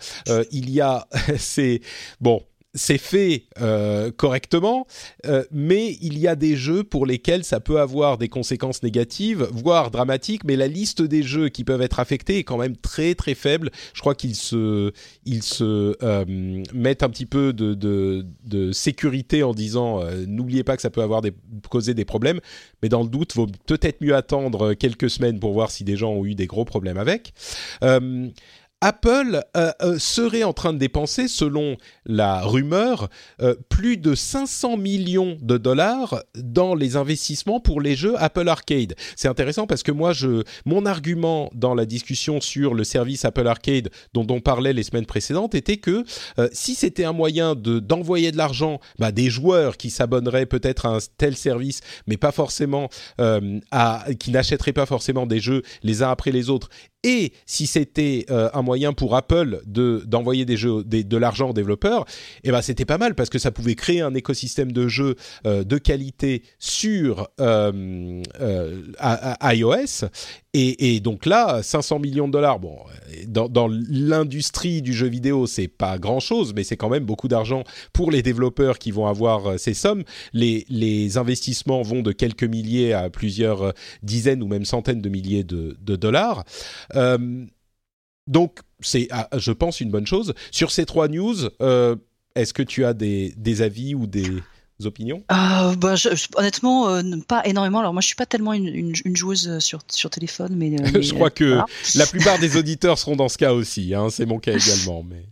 [0.51, 1.81] il y a, c'est
[2.21, 2.43] bon
[2.73, 4.87] c'est fait euh, correctement,
[5.25, 9.47] euh, mais il y a des jeux pour lesquels ça peut avoir des conséquences négatives,
[9.51, 13.15] voire dramatiques, mais la liste des jeux qui peuvent être affectés est quand même très
[13.15, 13.71] très faible.
[13.93, 14.91] Je crois qu'ils se,
[15.25, 18.25] ils se euh, mettent un petit peu de,
[18.71, 21.31] sécurité en disant n'oubliez pas que ça peut avoir des,
[21.69, 22.39] causer des problèmes,
[22.81, 26.11] mais dans le doute, vaut peut-être mieux attendre quelques semaines pour voir si des gens
[26.11, 27.33] ont eu des gros problèmes avec.
[28.81, 33.09] Apple euh, euh, serait en train de dépenser, selon la rumeur,
[33.41, 38.93] euh, plus de 500 millions de dollars dans les investissements pour les jeux Apple Arcade.
[39.15, 40.11] C'est intéressant parce que moi,
[40.65, 45.05] mon argument dans la discussion sur le service Apple Arcade dont on parlait les semaines
[45.05, 46.03] précédentes était que
[46.51, 50.95] si c'était un moyen de d'envoyer de l'argent bah, des joueurs qui s'abonneraient peut-être à
[50.95, 52.89] un tel service, mais pas forcément
[54.19, 56.69] qui n'achèteraient pas forcément des jeux les uns après les autres,
[57.07, 62.03] et si c'était euh, un moyen pour Apple de d'envoyer de l'argent aux développeurs,
[62.43, 65.63] eh ben c'était pas mal parce que ça pouvait créer un écosystème de jeux euh,
[65.63, 68.21] de qualité sur euh,
[69.41, 70.09] iOS
[70.59, 72.77] et, donc là, 500 millions de dollars, bon,
[73.27, 78.09] dans, l'industrie du jeu vidéo, c'est pas grand-chose, mais c'est quand même beaucoup d'argent pour
[78.09, 80.03] les développeurs qui vont avoir euh, ces sommes.
[80.33, 85.43] Les, investissements vont de quelques milliers à plusieurs euh, dizaines ou même centaines de milliers
[85.43, 86.43] de, dollars.
[86.95, 87.45] Euh,
[88.25, 90.33] donc, c'est, ah, je pense, une bonne chose.
[90.51, 91.35] Sur ces trois news,
[92.35, 94.27] est-ce que tu as des avis ou des
[94.85, 95.23] opinions?
[95.31, 95.95] Euh, bah,
[96.35, 97.79] Honnêtement, euh, pas énormément.
[97.79, 101.29] Alors moi, je suis pas tellement une, joueuse sur, sur téléphone, mais, euh, je crois
[101.29, 101.59] que
[101.95, 103.93] la plupart des auditeurs seront dans ce cas aussi.
[103.93, 105.03] Hein, c'est mon cas également.
[105.03, 105.25] Mais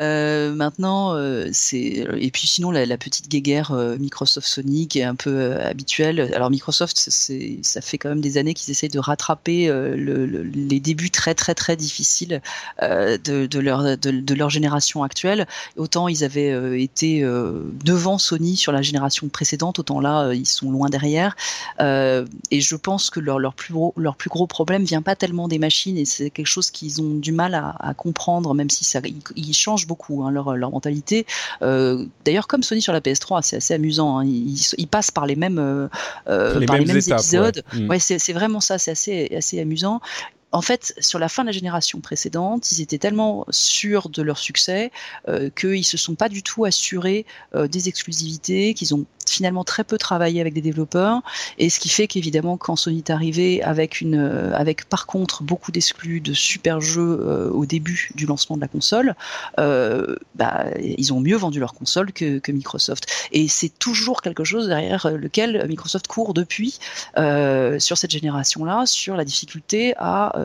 [0.54, 1.16] maintenant,
[1.52, 6.32] c'est et puis sinon la, petite guéguerre Microsoft Sony qui est un peu habituelle.
[6.34, 10.80] Alors Microsoft, c'est ça fait quand même des années qu'ils essayent de rattraper le, les
[10.80, 12.42] débuts très très très difficiles
[12.80, 15.46] de, de, leur de, de, leur génération actuelle.
[15.76, 20.88] Autant ils avaient été devant Sony sur la génération précédente, autant là, ils sont loin
[20.88, 21.36] derrière.
[21.80, 25.48] et je pense que leur, leur, plus gros, leur plus gros problème vient pas tellement
[25.48, 28.84] des machines, et c'est quelque chose qu'ils ont du mal à, à, comprendre, même si
[28.84, 29.00] ça,
[29.36, 31.26] ils, changent beaucoup hein, leur, leur mentalité.
[31.60, 34.18] D'ailleurs, comme Sony sur la PS3, c'est assez amusant.
[34.18, 35.88] Hein, ils, ils, passent par les mêmes,
[36.26, 37.62] les par mêmes, les mêmes étapes, épisodes.
[37.74, 37.86] Ouais.
[37.86, 40.00] Ouais, c'est vraiment ça, c'est assez, assez amusant
[40.52, 44.38] en fait, sur la fin de la génération précédente, ils étaient tellement sûrs de leur
[44.38, 44.90] succès
[45.28, 49.84] euh, qu'ils se sont pas du tout assurés euh, des exclusivités, qu'ils ont finalement très
[49.84, 51.20] peu travaillé avec des développeurs,
[51.58, 55.42] et ce qui fait qu'évidemment, quand Sony est arrivé avec une, euh, avec par contre
[55.42, 59.14] beaucoup d'exclus de super jeux au début du lancement de la console,
[59.56, 63.06] bah, ils ont mieux vendu leur console que, que Microsoft.
[63.32, 66.78] Et c'est toujours quelque chose derrière lequel Microsoft court depuis
[67.16, 70.37] sur cette génération-là, sur la difficulté à,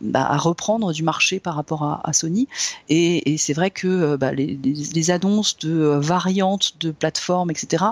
[0.00, 2.48] bah, à reprendre du marché par rapport à, Sony.
[2.88, 7.84] Et, c'est vrai que bah, les, annonces de variantes de plateformes, etc.,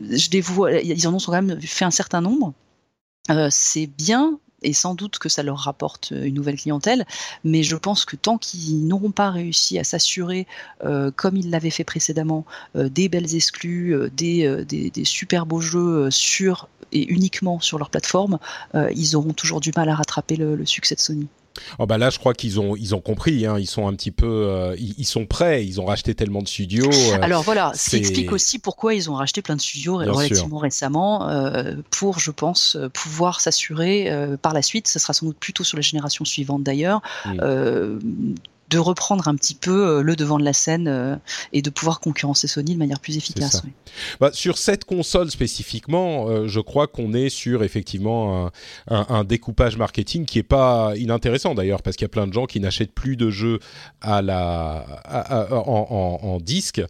[0.00, 2.52] ils en ont quand même fait un certain nombre.
[3.30, 7.06] Euh, c'est bien et sans doute que ça leur rapporte une nouvelle clientèle,
[7.44, 10.46] mais je pense que tant qu'ils n'auront pas réussi à s'assurer,
[10.84, 12.44] euh, comme ils l'avaient fait précédemment,
[12.76, 18.38] euh, des belles exclus, euh, des, super beaux jeux sur et uniquement sur leur plateforme,
[18.94, 21.28] ils auront toujours du mal à rattraper le, le succès de Sony.
[21.78, 23.46] Oh bah là, je crois qu'ils ont ils ont compris.
[23.46, 25.66] Hein, ils sont un petit peu, euh, ils, ils, sont prêts.
[25.66, 26.90] Ils ont racheté tellement de studios.
[26.90, 30.12] Euh, Alors voilà, ce qui explique aussi pourquoi ils ont racheté plein de studios Bien
[30.12, 30.60] relativement sûr.
[30.60, 34.10] récemment euh, pour, je pense, pouvoir s'assurer
[34.42, 34.88] par la suite.
[34.88, 37.02] Ce sera sans doute plutôt sur la génération suivante d'ailleurs.
[37.24, 38.34] Mm
[38.70, 41.16] de reprendre un petit peu le devant de la scène euh,
[41.52, 43.62] et de pouvoir concurrencer Sony de manière plus efficace.
[43.64, 43.72] Oui.
[44.20, 48.52] Bah, sur cette console spécifiquement, euh, je crois qu'on est sur effectivement un,
[48.88, 52.32] un, un, découpage marketing qui est pas inintéressant d'ailleurs parce qu'il y a plein de
[52.32, 53.58] gens qui n'achètent plus de jeux
[54.00, 56.82] à la à, à, en, en, en, disque.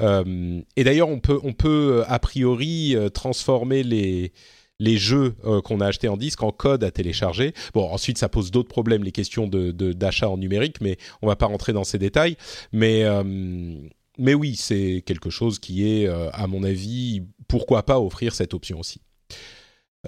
[0.00, 4.32] Euh, et d'ailleurs, on peut on peut a priori euh, transformer les
[4.78, 7.54] les jeux euh, qu'on a achetés en disque en code à télécharger.
[7.74, 11.26] Bon, ensuite, ça pose d'autres problèmes, les questions de, de, d'achat en numérique, mais on
[11.26, 12.36] va pas rentrer dans ces détails.
[12.72, 13.22] Mais, euh,
[14.18, 18.54] mais oui, c'est quelque chose qui est, euh, à mon avis, pourquoi pas offrir cette
[18.54, 19.00] option aussi.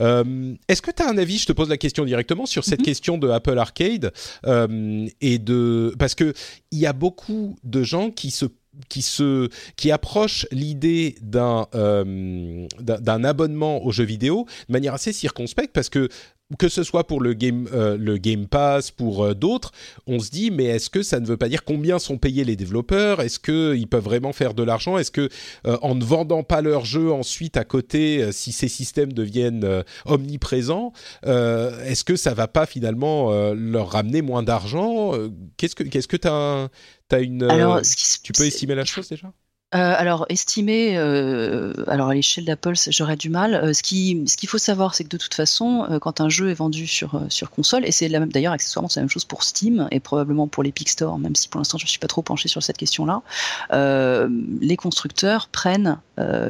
[0.00, 1.38] Euh, Est-ce que tu as un avis?
[1.38, 2.84] Je te pose la question directement sur cette mm -hmm.
[2.84, 4.12] question de Apple Arcade
[4.46, 6.32] euh, et de parce que
[6.70, 8.46] il y a beaucoup de gens qui se
[8.88, 15.12] qui se qui approche l'idée d'un euh, d'un abonnement aux jeux vidéo de manière assez
[15.12, 16.08] circonspecte parce que
[16.56, 19.72] que ce soit pour le game euh, le Game Pass pour euh, d'autres,
[20.06, 22.56] on se dit mais est-ce que ça ne veut pas dire combien sont payés les
[22.56, 23.20] développeurs?
[23.20, 24.96] Est-ce que ils peuvent vraiment faire de l'argent?
[24.96, 25.28] Est-ce que
[25.66, 30.92] euh, en ne vendant pas leur jeu ensuite à côté, si ces systèmes deviennent omniprésents,
[31.24, 35.12] est-ce que ça va pas finalement leur ramener moins d'argent?
[35.56, 36.68] Qu'est-ce que qu'est-ce que tu as
[37.10, 37.80] as une Alors,
[38.22, 39.32] tu peux estimer la chose déjà?
[39.74, 43.54] Euh, alors, estimer, euh, alors à l'échelle d'Apple, j'aurais du mal.
[43.54, 46.48] Euh, ce qui, ce qu'il faut savoir, c'est que de toute façon, quand un jeu
[46.50, 49.86] est vendu sur sur console, et c'est d'ailleurs accessoirement, c'est la même chose pour Steam
[49.90, 52.48] et probablement pour l'Epic Store, même si pour l'instant je ne suis pas trop penché
[52.48, 53.22] sur cette question-là.
[53.70, 55.98] les constructeurs prennent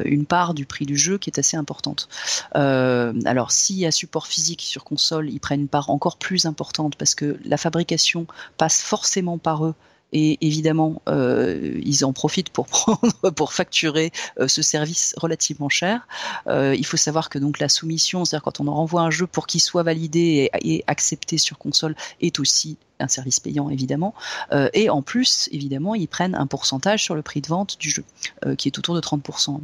[0.05, 2.09] une part du prix du jeu qui est assez importante.
[2.55, 6.95] alors, s'il y a support physique sur console, ils prennent une part encore plus importante
[6.97, 8.27] parce que la fabrication
[8.59, 9.75] passe forcément par eux
[10.13, 16.07] et évidemment euh, ils en profitent pour prendre pour facturer euh, ce service relativement cher.
[16.47, 19.47] Euh, il faut savoir que donc la soumission, c'est-à-dire quand on renvoie un jeu pour
[19.47, 24.15] qu'il soit validé et, accepté sur console, est aussi un service payant évidemment,
[24.53, 27.91] euh, et en plus évidemment ils prennent un pourcentage sur le prix de vente du
[27.91, 28.05] jeu,
[28.45, 29.61] euh, qui est autour de 30%.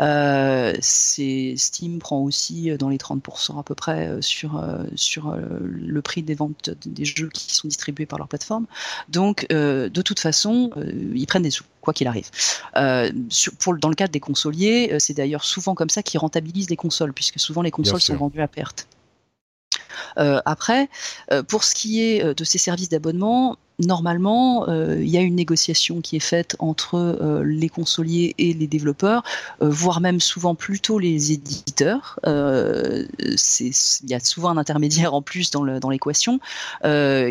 [0.00, 4.62] Euh, Steam prend aussi dans les 30% à peu près sur
[4.94, 8.66] sur le prix des ventes des jeux qui sont distribués par leur plateforme.
[9.08, 10.70] Donc de toute façon
[11.14, 12.30] ils prennent des sous quoi qu'il arrive.
[13.28, 16.76] Sur, pour, dans le cadre des consoliers, c'est d'ailleurs souvent comme ça qu'ils rentabilisent les
[16.76, 18.86] consoles, puisque souvent les consoles sont vendues à perte.
[20.18, 20.88] Euh, après,
[21.30, 25.34] euh, pour ce qui est de ces services d'abonnement, normalement, euh, il y a une
[25.34, 29.22] négociation qui est faite entre euh, les consoliers et les développeurs,
[29.62, 32.18] euh, voire même souvent plutôt les éditeurs.
[32.24, 36.40] il y a souvent un intermédiaire en plus dans l'équation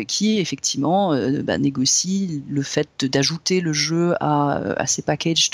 [0.06, 5.50] qui effectivement bah, négocie le fait d'ajouter le jeu à, à ces packages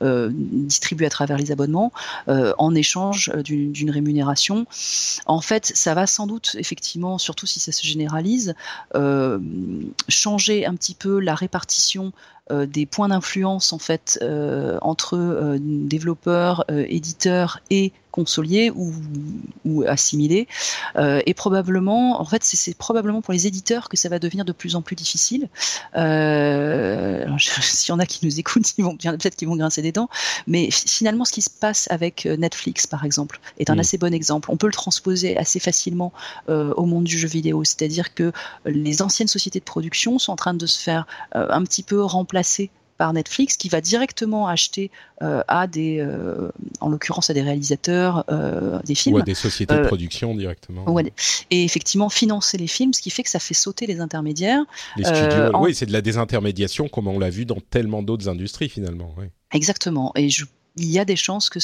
[0.00, 1.92] distribués à travers les abonnements
[2.26, 4.66] en échange d'une rémunération.
[5.26, 8.54] En fait, ça va sans doute effectivement, surtout si ça se généralise,
[10.10, 12.12] changer un petit peu la répartition
[12.66, 14.22] des points d'influence en fait
[14.82, 18.92] entre développeurs, éditeurs et consolier ou,
[19.64, 20.48] ou assimilés.
[20.96, 24.52] Euh, et probablement, en fait, c'est probablement pour les éditeurs que ça va devenir de
[24.52, 25.48] plus en plus difficile.
[25.96, 29.92] Euh, S'il y en a qui nous écoutent, ils vont peut-être qu'ils vont grincer des
[29.92, 30.08] dents.
[30.46, 33.80] Mais finalement, ce qui se passe avec euh, Netflix, par exemple, est un mm.
[33.80, 34.50] assez bon exemple.
[34.50, 36.12] On peut le transposer assez facilement
[36.48, 37.64] euh, au monde du jeu vidéo.
[37.64, 38.32] C'est-à-dire que
[38.64, 42.02] les anciennes sociétés de production sont en train de se faire euh, un petit peu
[42.02, 42.39] remplacer
[43.00, 44.90] par Netflix qui va directement acheter
[45.22, 46.50] euh, à des, euh,
[46.82, 49.16] en l'occurrence à des réalisateurs euh, des films.
[49.16, 50.84] Ou à des sociétés de production directement.
[51.50, 54.62] et effectivement financer les films, ce qui fait que ça fait sauter les intermédiaires.
[54.98, 58.68] Les studios, oui, c'est de la désintermédiation comme on l'a vu dans tellement d'autres industries
[58.68, 59.14] finalement.
[59.50, 60.12] Exactement.
[60.14, 60.44] Et je
[60.80, 61.58] il y a des chances que,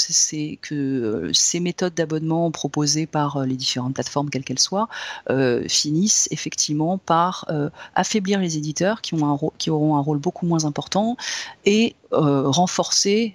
[0.74, 4.88] euh, ces méthodes d'abonnement proposées par euh, les différentes plateformes, quelles qu'elles soient,
[5.30, 7.46] euh, finissent effectivement par
[7.94, 9.16] affaiblir les éditeurs qui,
[9.58, 11.16] qui auront un rôle beaucoup moins important
[11.64, 13.34] et renforcer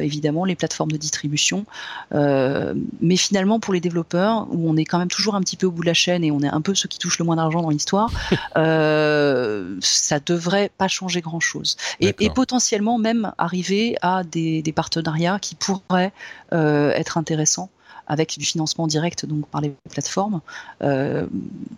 [0.00, 1.64] évidemment les plateformes de distribution.
[2.12, 5.70] mais finalement, pour les développeurs, où on est quand même toujours un petit peu au
[5.70, 7.62] bout de la chaîne et on est un peu ceux qui touchent le moins d'argent
[7.62, 8.10] dans l'histoire,
[8.54, 11.76] ça devrait pas changer grand-chose.
[12.00, 16.12] Et, potentiellement même arriver à des, des partenariats qui pourrait
[16.52, 17.70] euh, être intéressant
[18.12, 20.40] avec du financement direct donc par les plateformes,
[20.82, 21.26] euh,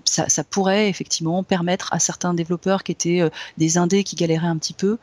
[0.04, 4.58] ça, pourrait effectivement permettre à certains développeurs qui étaient euh, des indés qui galéraient un
[4.58, 4.98] petit peu,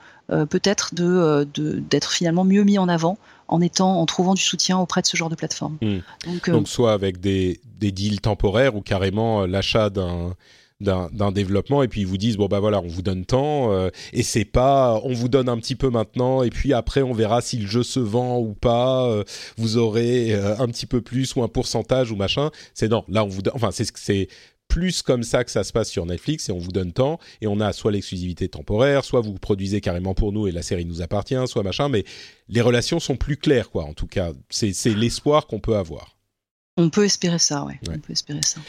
[0.50, 1.46] peut-être de,
[1.90, 3.18] d'être finalement mieux mis en avant
[3.50, 5.78] en étant en trouvant du soutien auprès de ce genre de plateforme.
[5.82, 6.00] Hmm.
[6.26, 10.34] Donc, donc, soit avec des, des deals temporaires ou carrément l'achat d'un
[10.82, 13.90] d'un développement et puis ils vous disent bon bah voilà on vous donne tant euh,
[14.14, 17.42] et c'est pas on vous donne un petit peu maintenant et puis après on verra
[17.42, 19.24] si le jeu se vend ou pas euh,
[19.58, 22.50] vous aurez euh, un petit peu plus ou un pourcentage ou machin.
[22.74, 24.28] C'est non là on vous donne enfin c'est c'est
[24.68, 27.48] plus comme ça que ça se passe sur Netflix et on vous donne tant et
[27.48, 31.02] on a soit l'exclusivité temporaire soit vous produisez carrément pour nous et la série nous
[31.02, 32.06] appartient soit machin mais
[32.48, 34.32] les relations sont plus claires quoi en tout cas.
[34.50, 36.18] C'est l'espoir qu'on peut avoir.
[36.78, 37.80] On peut espérer ça ouais.
[37.90, 38.62] on peut espérer ça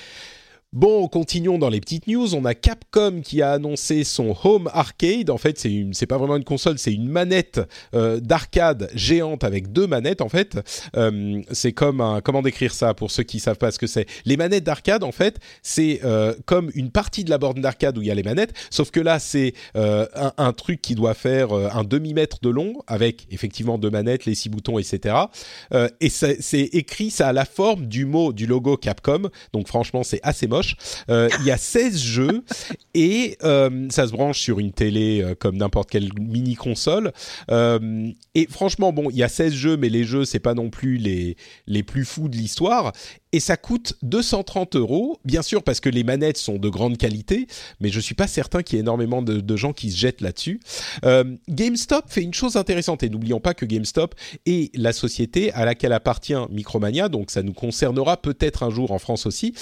[0.74, 2.34] Bon, continuons dans les petites news.
[2.34, 5.28] On a Capcom qui a annoncé son Home Arcade.
[5.28, 7.60] En fait, c'est pas vraiment une console, c'est une manette
[7.94, 10.22] euh, d'arcade géante avec deux manettes.
[10.22, 10.58] En fait,
[10.96, 14.06] euh, c'est comme un, comment décrire ça pour ceux qui savent pas ce que c'est?
[14.24, 18.00] Les manettes d'arcade, en fait, c'est euh, comme une partie de la borne d'arcade où
[18.00, 21.52] il y a les manettes, sauf que là, c'est un, un, truc qui doit faire
[21.52, 25.16] un demi mètre de long avec effectivement deux manettes, les six boutons, etc.
[26.00, 29.28] et c'est écrit, ça a la forme du mot du logo Capcom.
[29.52, 30.61] Donc franchement, c'est assez moche.
[31.08, 32.44] Euh, il y a 16 jeux
[32.94, 37.12] et euh, ça se branche sur une télé euh, comme n'importe quelle mini console.
[37.50, 40.96] et franchement, bon, il y a 16 jeux, mais les jeux, c'est pas non plus
[40.96, 41.36] les,
[41.66, 42.92] les plus fous de l'histoire
[43.34, 47.46] et ça coûte 230 euros, bien sûr parce que les manettes sont de grande qualité,
[47.80, 50.60] mais je suis pas certain qu'il y ait énormément de, gens qui se jettent là-dessus.
[51.48, 55.92] GameStop fait une chose intéressante et n'oublions pas que GameStop est la société à laquelle
[55.92, 59.54] appartient Micromania, donc ça nous concernera peut-être un jour en France aussi.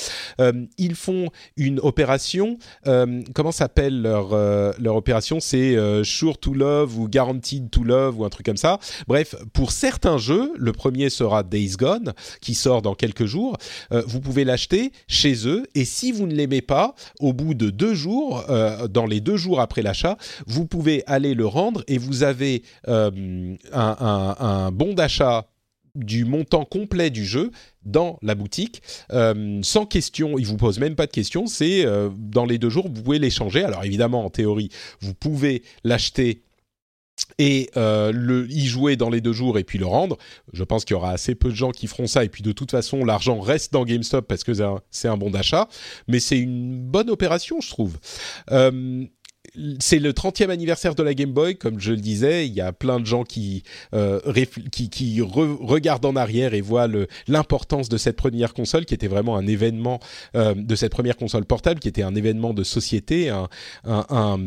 [0.95, 4.31] Font une opération, euh, comment s'appelle leur
[4.79, 5.41] leur opération?
[5.41, 8.79] C'est Sure to Love ou Guaranteed to Love ou un truc comme ça.
[9.07, 13.57] Bref, pour certains jeux, le premier sera Days Gone qui sort dans quelques jours
[13.93, 17.71] euh, vous pouvez l'acheter chez eux et si vous ne l'aimez pas, au bout de
[17.71, 20.17] deux jours, euh, dans les deux jours après l'achat,
[20.47, 25.47] vous pouvez aller le rendre et vous avez euh, un, bon d'achat
[25.95, 27.51] du montant complet du jeu
[27.85, 30.39] dans la boutique sans question.
[30.39, 31.47] Ils vous posent même pas de questions.
[31.47, 31.85] C'est
[32.17, 33.65] dans les deux jours, vous pouvez l'échanger.
[33.65, 34.71] Alors évidemment, en théorie,
[35.01, 36.43] vous pouvez l'acheter
[37.39, 40.17] et euh, le, y jouer dans les deux jours et puis le rendre.
[40.53, 42.53] Je pense qu'il y aura assez peu de gens qui feront ça et puis de
[42.53, 44.53] toute façon l'argent reste dans GameStop parce que
[44.91, 45.69] c'est un, bon d'achat,
[46.09, 47.99] mais c'est une bonne opération je trouve.
[48.51, 49.05] Euh,
[49.79, 52.47] c'est le 30e anniversaire de la Game Boy, comme je le disais.
[52.47, 53.63] Il y a plein de gens qui,
[53.95, 54.21] euh,
[54.71, 56.89] qui, regardent en arrière et voient
[57.27, 60.01] l'importance de cette première console, qui était vraiment un événement,
[60.37, 63.31] euh, de cette première console portable, qui était un événement de société,
[63.85, 64.39] un,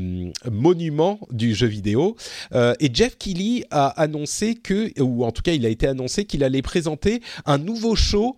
[0.51, 2.15] monument du jeu vidéo.
[2.53, 6.25] Euh, et Jeff Keighley a annoncé que, ou en tout cas, il a été annoncé
[6.25, 8.37] qu'il allait présenter un nouveau show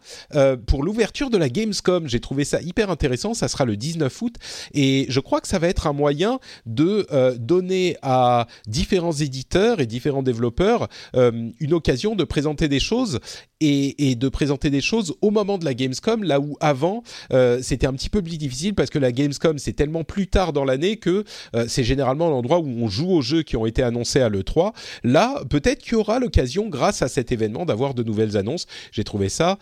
[0.65, 2.07] pour l'ouverture de la Gamescom.
[2.07, 3.33] J'ai trouvé ça hyper intéressant.
[3.33, 4.35] Ça sera le 19 août.
[4.73, 9.79] Et je crois que ça va être un moyen de euh, donner à différents éditeurs
[9.79, 13.19] et différents développeurs euh, une occasion de présenter des choses
[13.61, 17.03] et, de présenter des choses au moment de la Gamescom, là où avant
[17.33, 20.53] euh, c'était un petit peu plus difficile parce que la Gamescom c'est tellement plus tard
[20.53, 21.23] dans l'année que
[21.67, 24.73] c'est généralement l'endroit où on joue aux jeux qui ont été annoncés à l'E3.
[25.03, 28.67] Là, peut-être qu'il y aura l'occasion, grâce à cet événement, d'avoir de nouvelles annonces.
[28.91, 29.57] J'ai trouvé ça,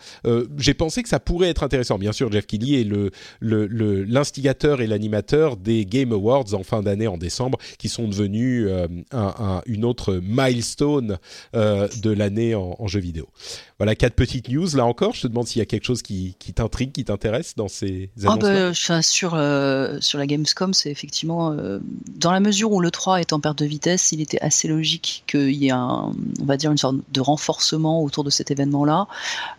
[0.58, 1.98] j'ai pensé que ça pourrait être intéressant.
[1.98, 3.10] Bien sûr, Jeff Keighley est le
[4.24, 8.68] l'instigateur et l'animateur des Game Awards en fin d'année en décembre, qui sont devenus
[9.66, 11.18] une autre milestone
[11.52, 13.28] de l'année en, en jeu vidéo.
[13.84, 14.66] Voilà quatre petites news.
[14.76, 17.68] Là encore, je te demande s'il y a quelque chose qui, t'intrigue, qui t'intéresse dans
[17.68, 18.78] ces ah, annonces.
[19.02, 21.80] Sur euh, sur la Gamescom, c'est effectivement euh,
[22.16, 25.24] dans la mesure où le 3 est en perte de vitesse, il était assez logique
[25.26, 29.06] qu'il y ait un, on va dire une sorte de renforcement autour de cet événement-là.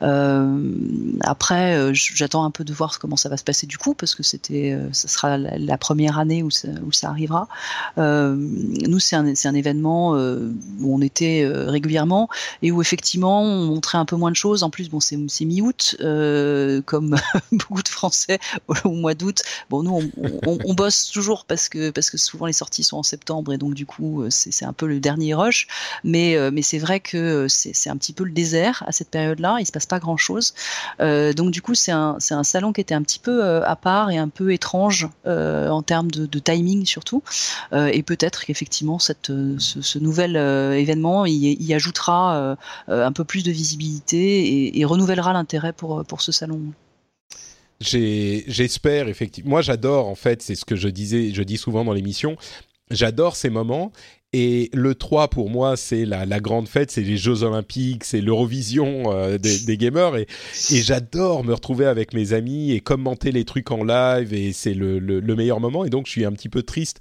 [0.01, 0.73] Euh,
[1.21, 4.23] après, j'attends un peu de voir comment ça va se passer du coup, parce que
[4.23, 7.47] c'était, ça sera la, première année où ça, où ça arrivera.
[7.97, 12.27] nous, c'est un, un événement où on était régulièrement
[12.63, 14.63] et où effectivement on montrait un un moins de choses.
[14.63, 17.15] En plus, bon, c'est mi-août, euh, comme
[17.51, 18.39] beaucoup de Français
[18.83, 19.41] au, mois d'août.
[19.69, 20.11] Bon, nous,
[20.45, 23.73] on, bosse toujours parce que parce que souvent les sorties sont en septembre et donc
[23.73, 25.67] du coup, euh, c'est un peu le dernier rush.
[26.03, 29.57] Mais euh, mais c'est vrai que c'est un petit peu le désert à cette période-là.
[29.59, 30.53] Il se passe pas grand-chose.
[30.99, 34.17] donc du coup, c'est un un salon qui était un petit peu à part et
[34.17, 37.23] un peu étrange en termes de, timing surtout.
[37.71, 42.57] et peut-être qu'effectivement, ce, nouvel événement y, y ajoutera
[42.87, 46.61] un peu plus de visibilité et, renouvellera l'intérêt pour, pour ce salon.
[47.81, 49.51] J'espère effectivement.
[49.51, 52.37] Moi, j'adore en fait, c'est ce que je disais, je dis souvent dans l'émission.
[52.91, 53.91] J'adore ces moments
[54.37, 59.13] et le 3, pour moi, c'est la, grande fête, c'est les Jeux Olympiques, c'est l'Eurovision
[59.13, 60.17] euh, des, gamers.
[60.17, 60.27] Et,
[60.69, 64.33] j'adore me retrouver avec mes amis et commenter les trucs en live.
[64.33, 64.99] Et c'est le,
[65.35, 65.85] meilleur moment.
[65.85, 66.99] Et donc, je suis un petit peu triste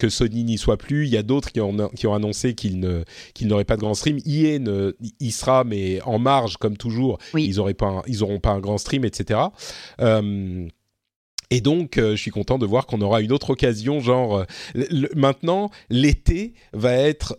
[0.00, 1.06] que Sony n'y soit plus.
[1.06, 3.80] Il y a d'autres qui ont, qui ont annoncé qu'ils ne, qu'ils n'auraient pas de
[3.80, 4.18] grand stream.
[4.26, 7.18] EA ne, y sera, mais en marge, comme toujours.
[7.36, 9.40] Ils n'auront pas, ils auront pas un grand stream, etc.
[10.00, 10.66] Euh,
[11.50, 14.84] et donc, euh, je suis content de voir qu'on aura une autre occasion, genre euh,
[15.14, 17.36] maintenant, l'été va être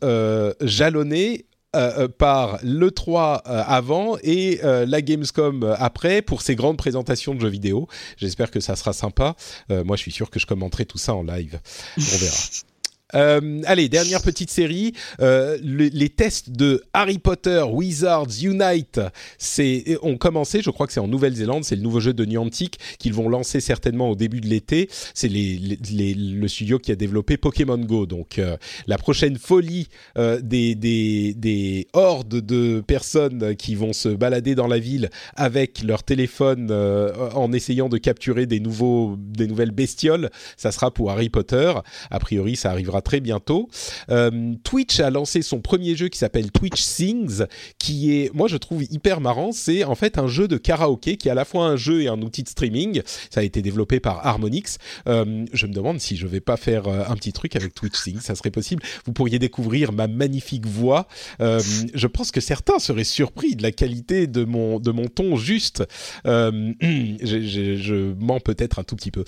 [0.62, 6.78] jalonné euh, euh, par le 3 euh, avant et la Gamescom après pour ces grandes
[6.78, 7.88] présentations de jeux vidéo.
[8.18, 9.36] J'espère que ça sera sympa.
[9.70, 11.60] moi, je suis sûr que je commenterai tout ça en live.
[11.98, 12.36] On verra.
[13.16, 14.94] Euh, allez, dernière petite série.
[15.20, 19.00] Euh, les tests de Harry Potter Wizards Unite
[19.38, 20.62] c'est, ont commencé.
[20.62, 21.64] Je crois que c'est en Nouvelle-Zélande.
[21.64, 24.90] C'est le nouveau jeu de Niantic qu'ils vont lancer certainement au début de l'été.
[25.14, 28.06] C'est les, les, le studio qui a développé Pokémon Go.
[28.06, 28.58] Donc euh,
[28.88, 29.88] la prochaine folie
[30.18, 35.84] euh, des, des, des hordes de personnes qui vont se balader dans la ville avec
[35.84, 40.30] leur téléphone euh, en essayant de capturer des nouveaux des nouvelles bestioles.
[40.58, 41.74] Ça sera pour Harry Potter.
[42.10, 43.70] A priori, ça arrivera très bientôt.
[44.10, 47.44] Euh, Twitch a lancé son premier jeu qui s'appelle Twitch Sings,
[47.78, 49.52] qui est, moi je trouve hyper marrant.
[49.52, 52.08] C'est en fait un jeu de karaoké qui est à la fois un jeu et
[52.08, 53.02] un outil de streaming.
[53.30, 54.78] Ça a été développé par Harmonix.
[55.08, 57.98] Euh, je me demande si je vais pas faire euh, un petit truc avec Twitch
[57.98, 58.84] Sings, ça serait possible.
[59.06, 61.08] Vous pourriez découvrir ma magnifique voix.
[61.40, 65.84] je pense que certains seraient surpris de la qualité de mon de mon ton juste.
[66.26, 69.24] je, mens peut-être un tout petit peu.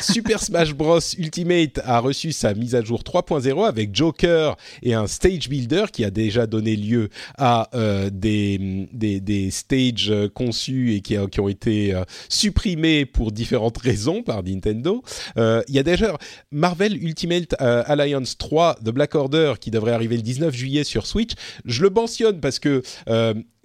[0.00, 5.06] Super Smash Bros Ultimate a reçu sa mise à jour 3.0 avec Joker et un
[5.06, 11.16] stage builder qui a déjà donné lieu à euh, des, des, stages conçus et qui,
[11.18, 15.02] ont été euh, supprimés pour différentes raisons par Nintendo.
[15.36, 16.16] Euh, il y a déjà
[16.50, 21.32] Marvel Ultimate Alliance 3 The Black Order qui devrait arriver le 19 juillet sur Switch.
[21.64, 22.82] Je le mentionne parce que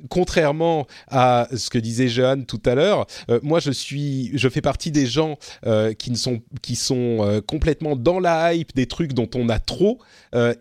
[0.10, 4.62] contrairement à ce que disait Jeanne tout à l'heure, euh, moi je suis, je fais
[4.62, 8.86] partie des gens euh, qui ne sont, qui sont euh, complètement dans la hype des
[8.86, 10.00] trucs dont on a trop,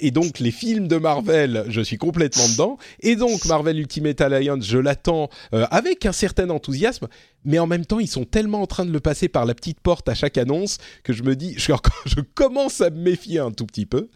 [0.00, 4.66] et donc les films de Marvel, je suis complètement dedans, et donc Marvel Ultimate Alliance,
[4.66, 7.08] je l'attends avec un certain enthousiasme,
[7.44, 9.80] mais en même temps, ils sont tellement en train de le passer par la petite
[9.80, 11.72] porte à chaque annonce que je me dis, je,
[12.34, 14.08] commence à me méfier un tout petit peu.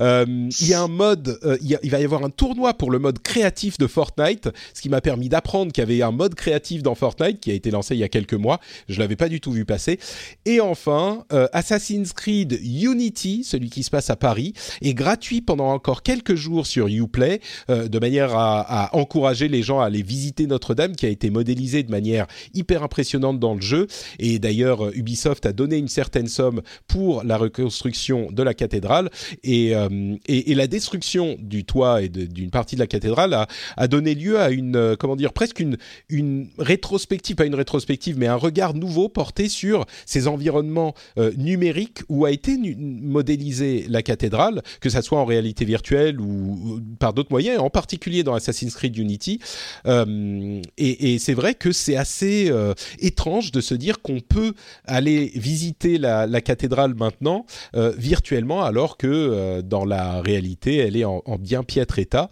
[0.00, 0.24] Euh,
[0.60, 3.20] il y a un mode, euh, il, va y avoir un tournoi pour le mode
[3.20, 6.94] créatif de Fortnite, ce qui m'a permis d'apprendre qu'il y avait un mode créatif dans
[6.94, 8.60] Fortnite qui a été lancé il y a quelques mois.
[8.88, 9.98] Je l'avais pas du tout vu passer.
[10.44, 15.68] Et enfin, euh, Assassin's Creed Unity, celui qui se passe à Paris, est gratuit pendant
[15.72, 20.46] encore quelques jours sur UPlay, de manière à, à, encourager les gens à aller visiter
[20.46, 22.26] Notre-Dame, qui a été modélisée de manière
[22.62, 23.88] hyper impressionnante dans le jeu.
[24.20, 29.10] Et d'ailleurs, euh, Ubisoft a donné une certaine somme pour la reconstruction de la cathédrale.
[29.42, 33.88] Et, euh, et, la destruction du toit et d'une partie de la cathédrale a, a,
[33.88, 35.76] donné lieu à une, euh, comment dire, presque une,
[36.08, 40.94] une rétrospective, pas une rétrospective, mais un regard nouveau porté sur ces environnements
[41.36, 47.12] numériques où a été modélisée la cathédrale, que ça soit en réalité virtuelle ou, par
[47.12, 49.40] d'autres moyens, en particulier dans Assassin's Creed Unity.
[49.86, 55.32] et, et c'est vrai que c'est assez euh, étrange de se dire qu'on peut aller
[55.34, 57.46] visiter la, cathédrale maintenant
[57.76, 62.30] euh, virtuellement alors que euh, dans la réalité elle est en, bien piètre état.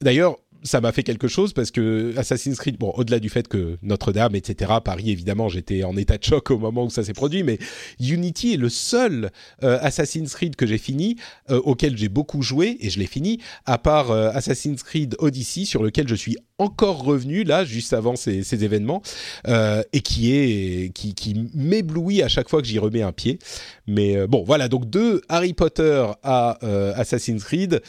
[0.00, 3.78] D'ailleurs, ça m'a fait quelque chose parce que Assassin's Creed, bon, au-delà du fait que
[3.82, 7.44] Notre-Dame, etc., Paris, évidemment, j'étais en état de choc au moment où ça s'est produit,
[7.44, 7.58] mais
[8.00, 9.30] Unity est le seul
[9.62, 11.16] Assassin's Creed que j'ai fini,
[11.50, 16.08] auquel j'ai beaucoup joué, et je l'ai fini, à part Assassin's Creed Odyssey, sur lequel
[16.08, 19.02] je suis encore revenu, là, juste avant ces, événements,
[19.46, 23.38] et qui est, qui, m'éblouit à chaque fois que j'y remets un pied.
[23.86, 26.58] Mais bon, voilà, donc de Harry Potter à
[26.98, 27.82] Assassin's Creed,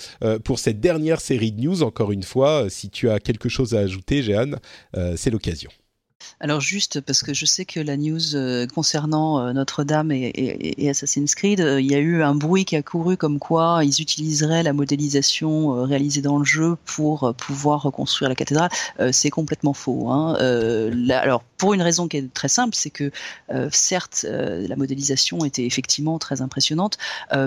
[0.44, 3.80] pour cette dernière série de news, encore une fois, si tu as quelque chose à
[3.80, 4.60] ajouter, Jeanne,
[4.96, 5.70] euh, c'est l'occasion.
[6.40, 11.34] Alors juste parce que je sais que la news euh, concernant euh, Notre-Dame et, Assassin's
[11.34, 14.74] Creed, il y a eu un bruit qui a couru comme quoi ils utiliseraient la
[14.74, 18.70] modélisation réalisée dans le jeu pour pouvoir reconstruire la cathédrale.
[19.12, 20.10] c'est complètement faux.
[20.10, 20.36] Hein.
[21.10, 23.12] alors pour une raison qui est très simple, c'est que
[23.72, 26.98] certes la modélisation était effectivement très impressionnante,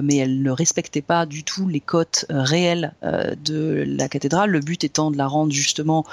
[0.03, 4.51] mais elle ne respectait pas du tout les cotes réelles de la cathédrale.
[4.51, 6.05] Le but étant de la rendre justement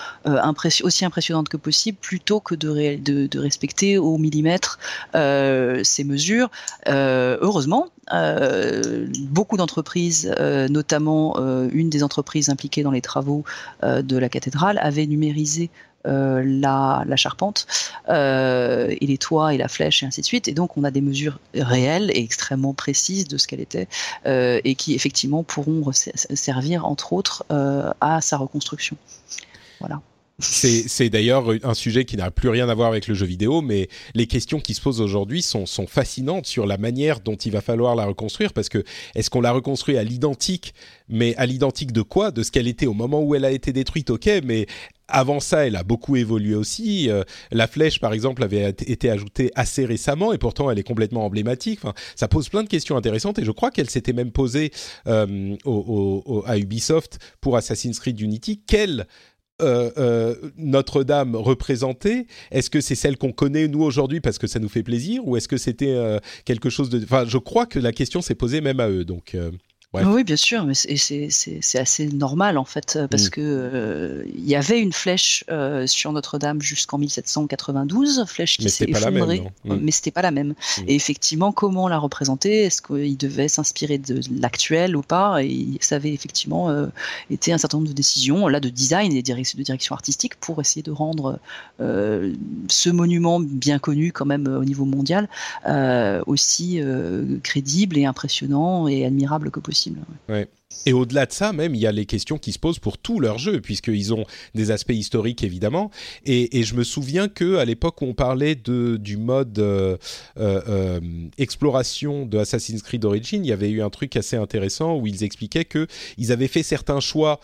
[0.84, 4.80] aussi impressionnante que possible, plutôt que de, de, respecter au millimètre
[5.16, 6.50] euh, ces mesures.
[6.88, 10.34] Euh, heureusement, euh, beaucoup d'entreprises,
[10.70, 11.38] notamment
[11.72, 13.44] une des entreprises impliquées dans les travaux
[13.84, 15.70] de la cathédrale, avaient numérisé
[16.06, 17.68] la, la, charpente
[18.08, 20.48] et les toits et la flèche et ainsi de suite.
[20.48, 23.88] Et donc on a des mesures réelles et extrêmement précises de ce qu'elle était
[24.26, 28.96] et qui effectivement pourront servir entre autres à sa reconstruction.
[29.80, 30.02] Voilà.
[30.40, 33.90] C'est d'ailleurs un sujet qui n'a plus rien à voir avec le jeu vidéo, mais
[34.14, 37.62] les questions qui se posent aujourd'hui sont, sont, fascinantes sur la manière dont il va
[37.62, 38.84] falloir la reconstruire, parce que
[39.16, 40.76] est-ce qu'on la reconstruit à l'identique,
[41.10, 42.30] mais à l'identique de quoi?
[42.30, 44.68] De ce qu'elle était au moment où elle a été détruite, ok, mais
[45.08, 47.10] avant ça, elle a beaucoup évolué aussi.
[47.10, 51.26] Euh, la flèche, par exemple, avait été ajoutée assez récemment et pourtant elle est complètement
[51.26, 51.80] emblématique.
[51.82, 54.72] Enfin, ça pose plein de questions intéressantes et je crois qu'elle s'était même posée
[55.08, 58.62] euh, au, à Ubisoft pour Assassin's Creed Unity.
[58.68, 59.08] Quelle
[59.62, 64.60] euh, euh, Notre-Dame représentée Est-ce que c'est celle qu'on connaît nous aujourd'hui parce que ça
[64.60, 67.04] nous fait plaisir ou est-ce que c'était euh, quelque chose de...
[67.04, 69.04] Enfin, je crois que la question s'est posée même à eux.
[69.04, 69.36] Donc,
[69.94, 73.30] oui, bien sûr, mais c'est assez normal en fait, euh, parce mm.
[73.30, 78.86] que euh, il y avait une flèche euh, sur Notre-Dame jusqu'en 1792, flèche qui s'est
[78.88, 79.78] effondrée, mm.
[79.82, 80.50] mais c'était pas la même.
[80.50, 80.84] Mm.
[80.88, 82.64] Et effectivement, comment la représenter?
[82.64, 85.42] Est-ce qu'il devait s'inspirer de l'actuel ou pas?
[85.42, 86.70] Et ça avait effectivement
[87.30, 90.84] été un certain nombre de décisions, là, de design et de direction artistique pour essayer
[90.84, 91.40] de rendre
[91.80, 95.30] ce monument bien connu quand même au niveau mondial
[96.26, 96.82] aussi
[97.44, 99.77] crédible et impressionnant et admirable que possible.
[100.86, 103.20] Et au-delà de ça, même, il y a les questions qui se posent pour tous
[103.20, 105.92] leurs jeux, puisqu'ils ont des aspects historiques, évidemment.
[106.26, 109.98] Et, je me souviens que à l'époque où on parlait du mode euh,
[110.38, 111.00] euh, euh,
[111.38, 115.24] exploration de Assassin's Creed Origins, il y avait eu un truc assez intéressant où ils
[115.24, 115.88] expliquaient que
[116.18, 117.40] ils avaient fait certains choix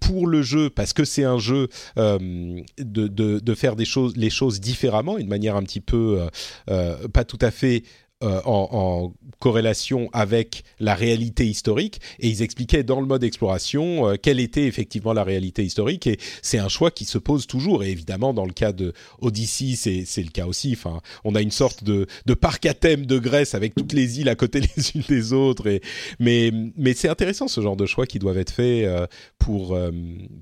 [0.00, 5.56] pour le jeu, parce que c'est un jeu, de, faire les choses différemment, une manière
[5.56, 6.26] un petit peu,
[6.66, 7.82] pas tout à fait
[8.22, 12.00] euh, en, corrélation avec la réalité historique.
[12.20, 16.06] Et ils expliquaient dans le mode exploration euh, quelle était effectivement la réalité historique.
[16.06, 17.82] Et c'est un choix qui se pose toujours.
[17.82, 20.74] Et évidemment dans le cas de Odyssey c'est le cas aussi.
[20.78, 24.20] Enfin on a une sorte de, de parc à thème de Grèce avec toutes les
[24.20, 25.66] îles à côté les unes des autres.
[25.66, 25.80] Et
[26.20, 29.08] mais mais c'est intéressant ce genre de choix qui doivent être faits euh,
[29.38, 29.76] pour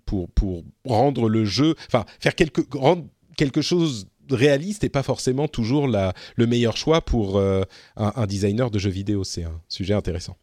[0.04, 3.04] pour pour rendre le jeu enfin faire quelque rendre
[3.38, 7.62] quelque chose réaliste et pas forcément toujours le meilleur choix pour euh,
[7.96, 9.24] un, un, designer de jeux vidéo.
[9.24, 10.36] C'est un sujet intéressant.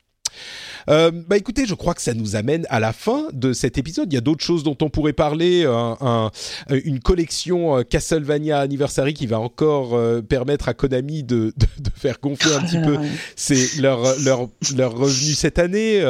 [0.89, 4.11] Euh, bah écoutez, je crois que ça nous amène à la fin de cet épisode.
[4.11, 5.65] Il y a d'autres choses dont on pourrait parler.
[5.65, 6.31] Un,
[6.69, 11.89] une collection euh, Castlevania Anniversary qui va encore euh, permettre à Konami de, de, de
[11.95, 12.97] faire gonfler un petit peu
[13.35, 16.03] c'est leur, leur, leur revenu cette année.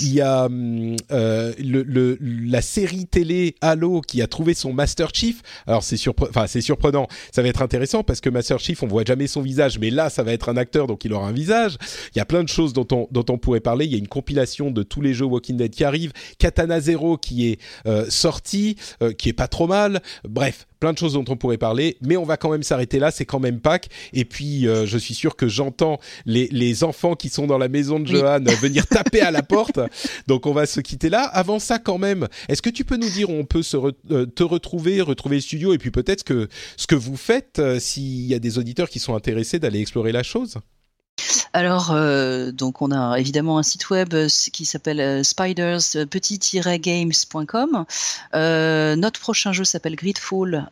[0.00, 0.96] il y a le,
[1.82, 5.42] le, la série télé Halo qui a trouvé son Master Chief.
[5.66, 7.06] Alors c'est surpre enfin, c'est surprenant.
[7.32, 10.10] Ça va être intéressant parce que Master Chief, on voit jamais son visage, mais là,
[10.10, 11.76] ça va être un acteur, donc il aura un visage.
[12.14, 13.84] Il y a plein de choses dont on, dont on pourrait parler.
[13.86, 17.18] Il y a une compilation de tous les jeux Walking Dead qui arrivent, Katana Zero
[17.18, 20.00] qui est euh, sorti, euh, qui est pas trop mal.
[20.26, 23.10] Bref, plein de choses dont on pourrait parler, mais on va quand même s'arrêter là.
[23.10, 27.16] C'est quand même Pâques, et puis euh, je suis sûr que j'entends les, les, enfants
[27.16, 29.78] qui sont dans la maison de Johan venir taper à la porte.
[30.26, 31.24] Donc on va se quitter là.
[31.24, 33.76] Avant ça, quand même, est-ce que tu peux nous dire où on peut se
[34.24, 36.48] te retrouver, retrouver le studio, et puis peut-être que
[36.78, 40.22] ce que vous faites, s'il y a des auditeurs qui sont intéressés d'aller explorer la
[40.22, 40.56] chose?
[41.56, 47.84] Alors, euh, donc on a évidemment un site web euh, qui s'appelle euh, spiders-games.com.
[48.34, 50.68] notre prochain jeu s'appelle Gridfall.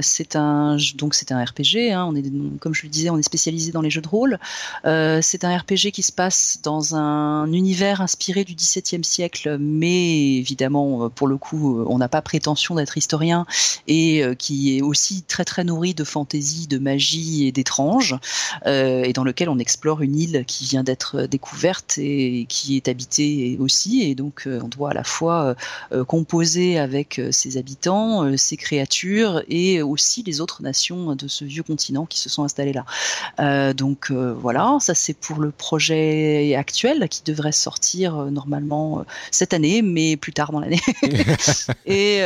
[0.00, 1.92] c'est un donc c'est un RPG.
[1.92, 2.06] Hein.
[2.08, 2.24] on est
[2.58, 4.38] comme je le disais, on est spécialisé dans les jeux de rôle.
[4.84, 11.10] c'est un RPG qui se passe dans un univers inspiré du XVIIe siècle, mais évidemment
[11.10, 13.44] pour le coup, on n'a pas prétention d'être historien
[13.88, 18.16] et qui est aussi très très nourri de fantaisie, de magie et d'étrange,
[18.64, 23.56] et dans lequel on explore une île qui vient d'être découverte et qui est habitée
[23.60, 24.02] aussi.
[24.02, 25.54] Et donc, euh, on doit à la fois
[25.92, 31.44] euh, composer avec euh, ses habitants, ses créatures et aussi les autres nations de ce
[31.44, 33.72] vieux continent qui se sont installées là.
[33.74, 40.16] donc voilà, ça c'est pour le projet actuel qui devrait sortir normalement cette année, mais
[40.16, 40.80] plus tard dans l'année.
[41.86, 42.20] et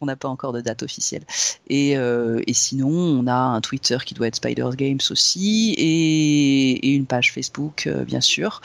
[0.00, 1.22] on n'a pas encore de date officielle.
[1.68, 6.90] Et, et, sinon, on a un Twitter qui doit être Spider Games aussi et, et
[6.94, 8.60] une page Facebook, euh, bien sûr.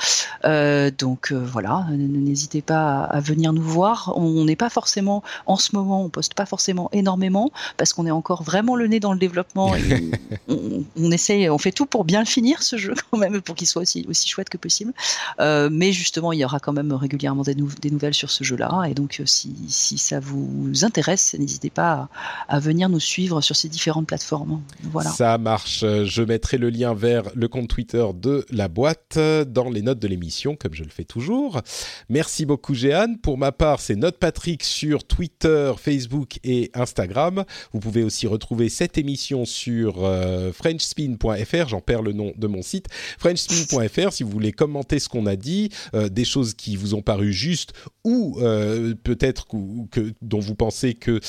[0.46, 4.14] Euh, donc euh, voilà, n'hésitez pas à, venir nous voir.
[4.16, 8.12] On n'est pas forcément, en ce moment, on poste pas forcément énormément parce qu'on est
[8.12, 9.74] encore vraiment le nez dans le développement.
[10.48, 13.68] on, essaye, on fait tout pour bien le finir ce jeu quand même, pour qu'il
[13.68, 14.94] soit aussi, aussi chouette que possible.
[15.40, 18.86] mais justement, il y aura quand même régulièrement des, nouvelles sur ce jeu-là.
[18.90, 22.10] Et donc, si, si, ça vous intéresse, n'hésitez pas
[22.48, 24.62] à, à, venir nous suivre sur ces différentes plateformes.
[24.84, 25.10] Voilà.
[25.12, 25.82] Ça marche.
[25.82, 30.08] Je mettrai le lien vers le compte Twitter de la boîte dans les notes de
[30.08, 31.62] l'émission, comme je le fais toujours.
[32.10, 33.18] Merci beaucoup, Jeanne.
[33.18, 37.44] Pour ma part, c'est Note Patrick sur Twitter, Facebook et Instagram.
[37.74, 41.68] Vous pouvez aussi retrouver cette émission sur euh, FrenchSpin.fr.
[41.68, 42.88] J'en perds le nom de mon site.
[43.18, 47.02] FrenchSpin.fr, si vous voulez commenter ce qu'on a dit, euh, des choses qui vous ont
[47.02, 49.48] paru justes ou euh, peut-être
[49.92, 51.20] que, dont vous pensez que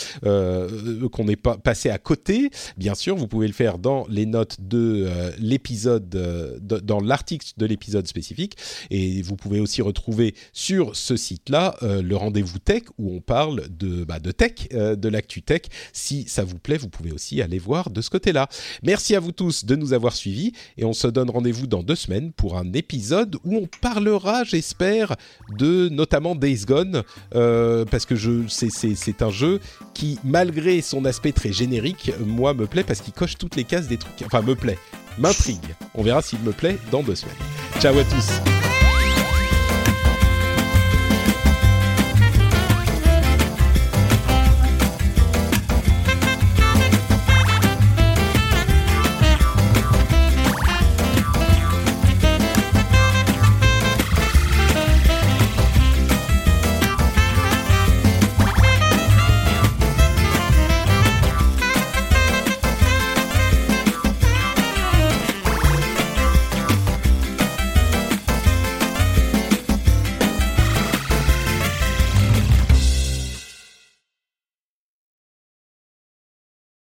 [1.09, 2.51] qu'on n'est pas passé à côté.
[2.77, 5.09] Bien sûr, vous pouvez le faire dans les notes de
[5.39, 6.09] l'épisode,
[6.61, 8.57] dans l'article de l'épisode spécifique.
[8.91, 13.69] Et vous pouvez aussi retrouver sur ce site-là euh, le rendez-vous tech où on parle
[13.69, 15.63] de, bah, de tech, euh, de l'actu tech.
[15.93, 18.49] Si ça vous plaît, vous pouvez aussi aller voir de ce côté-là.
[18.83, 21.95] Merci à vous tous de nous avoir suivis et on se donne rendez-vous dans deux
[21.95, 25.17] semaines pour un épisode où on parlera, j'espère,
[25.59, 27.03] de notamment Days Gone
[27.35, 29.61] euh, parce que je, c'est, un jeu
[29.95, 33.89] qui, malgré son aspect très générique, moi me plaît parce qu'il coche toutes les cases
[33.89, 34.23] des trucs.
[34.25, 34.79] Enfin, me plaît
[35.19, 35.75] m'intrigue.
[35.95, 37.37] On verra s'il me plaît dans deux semaines.
[37.81, 38.70] Ciao à tous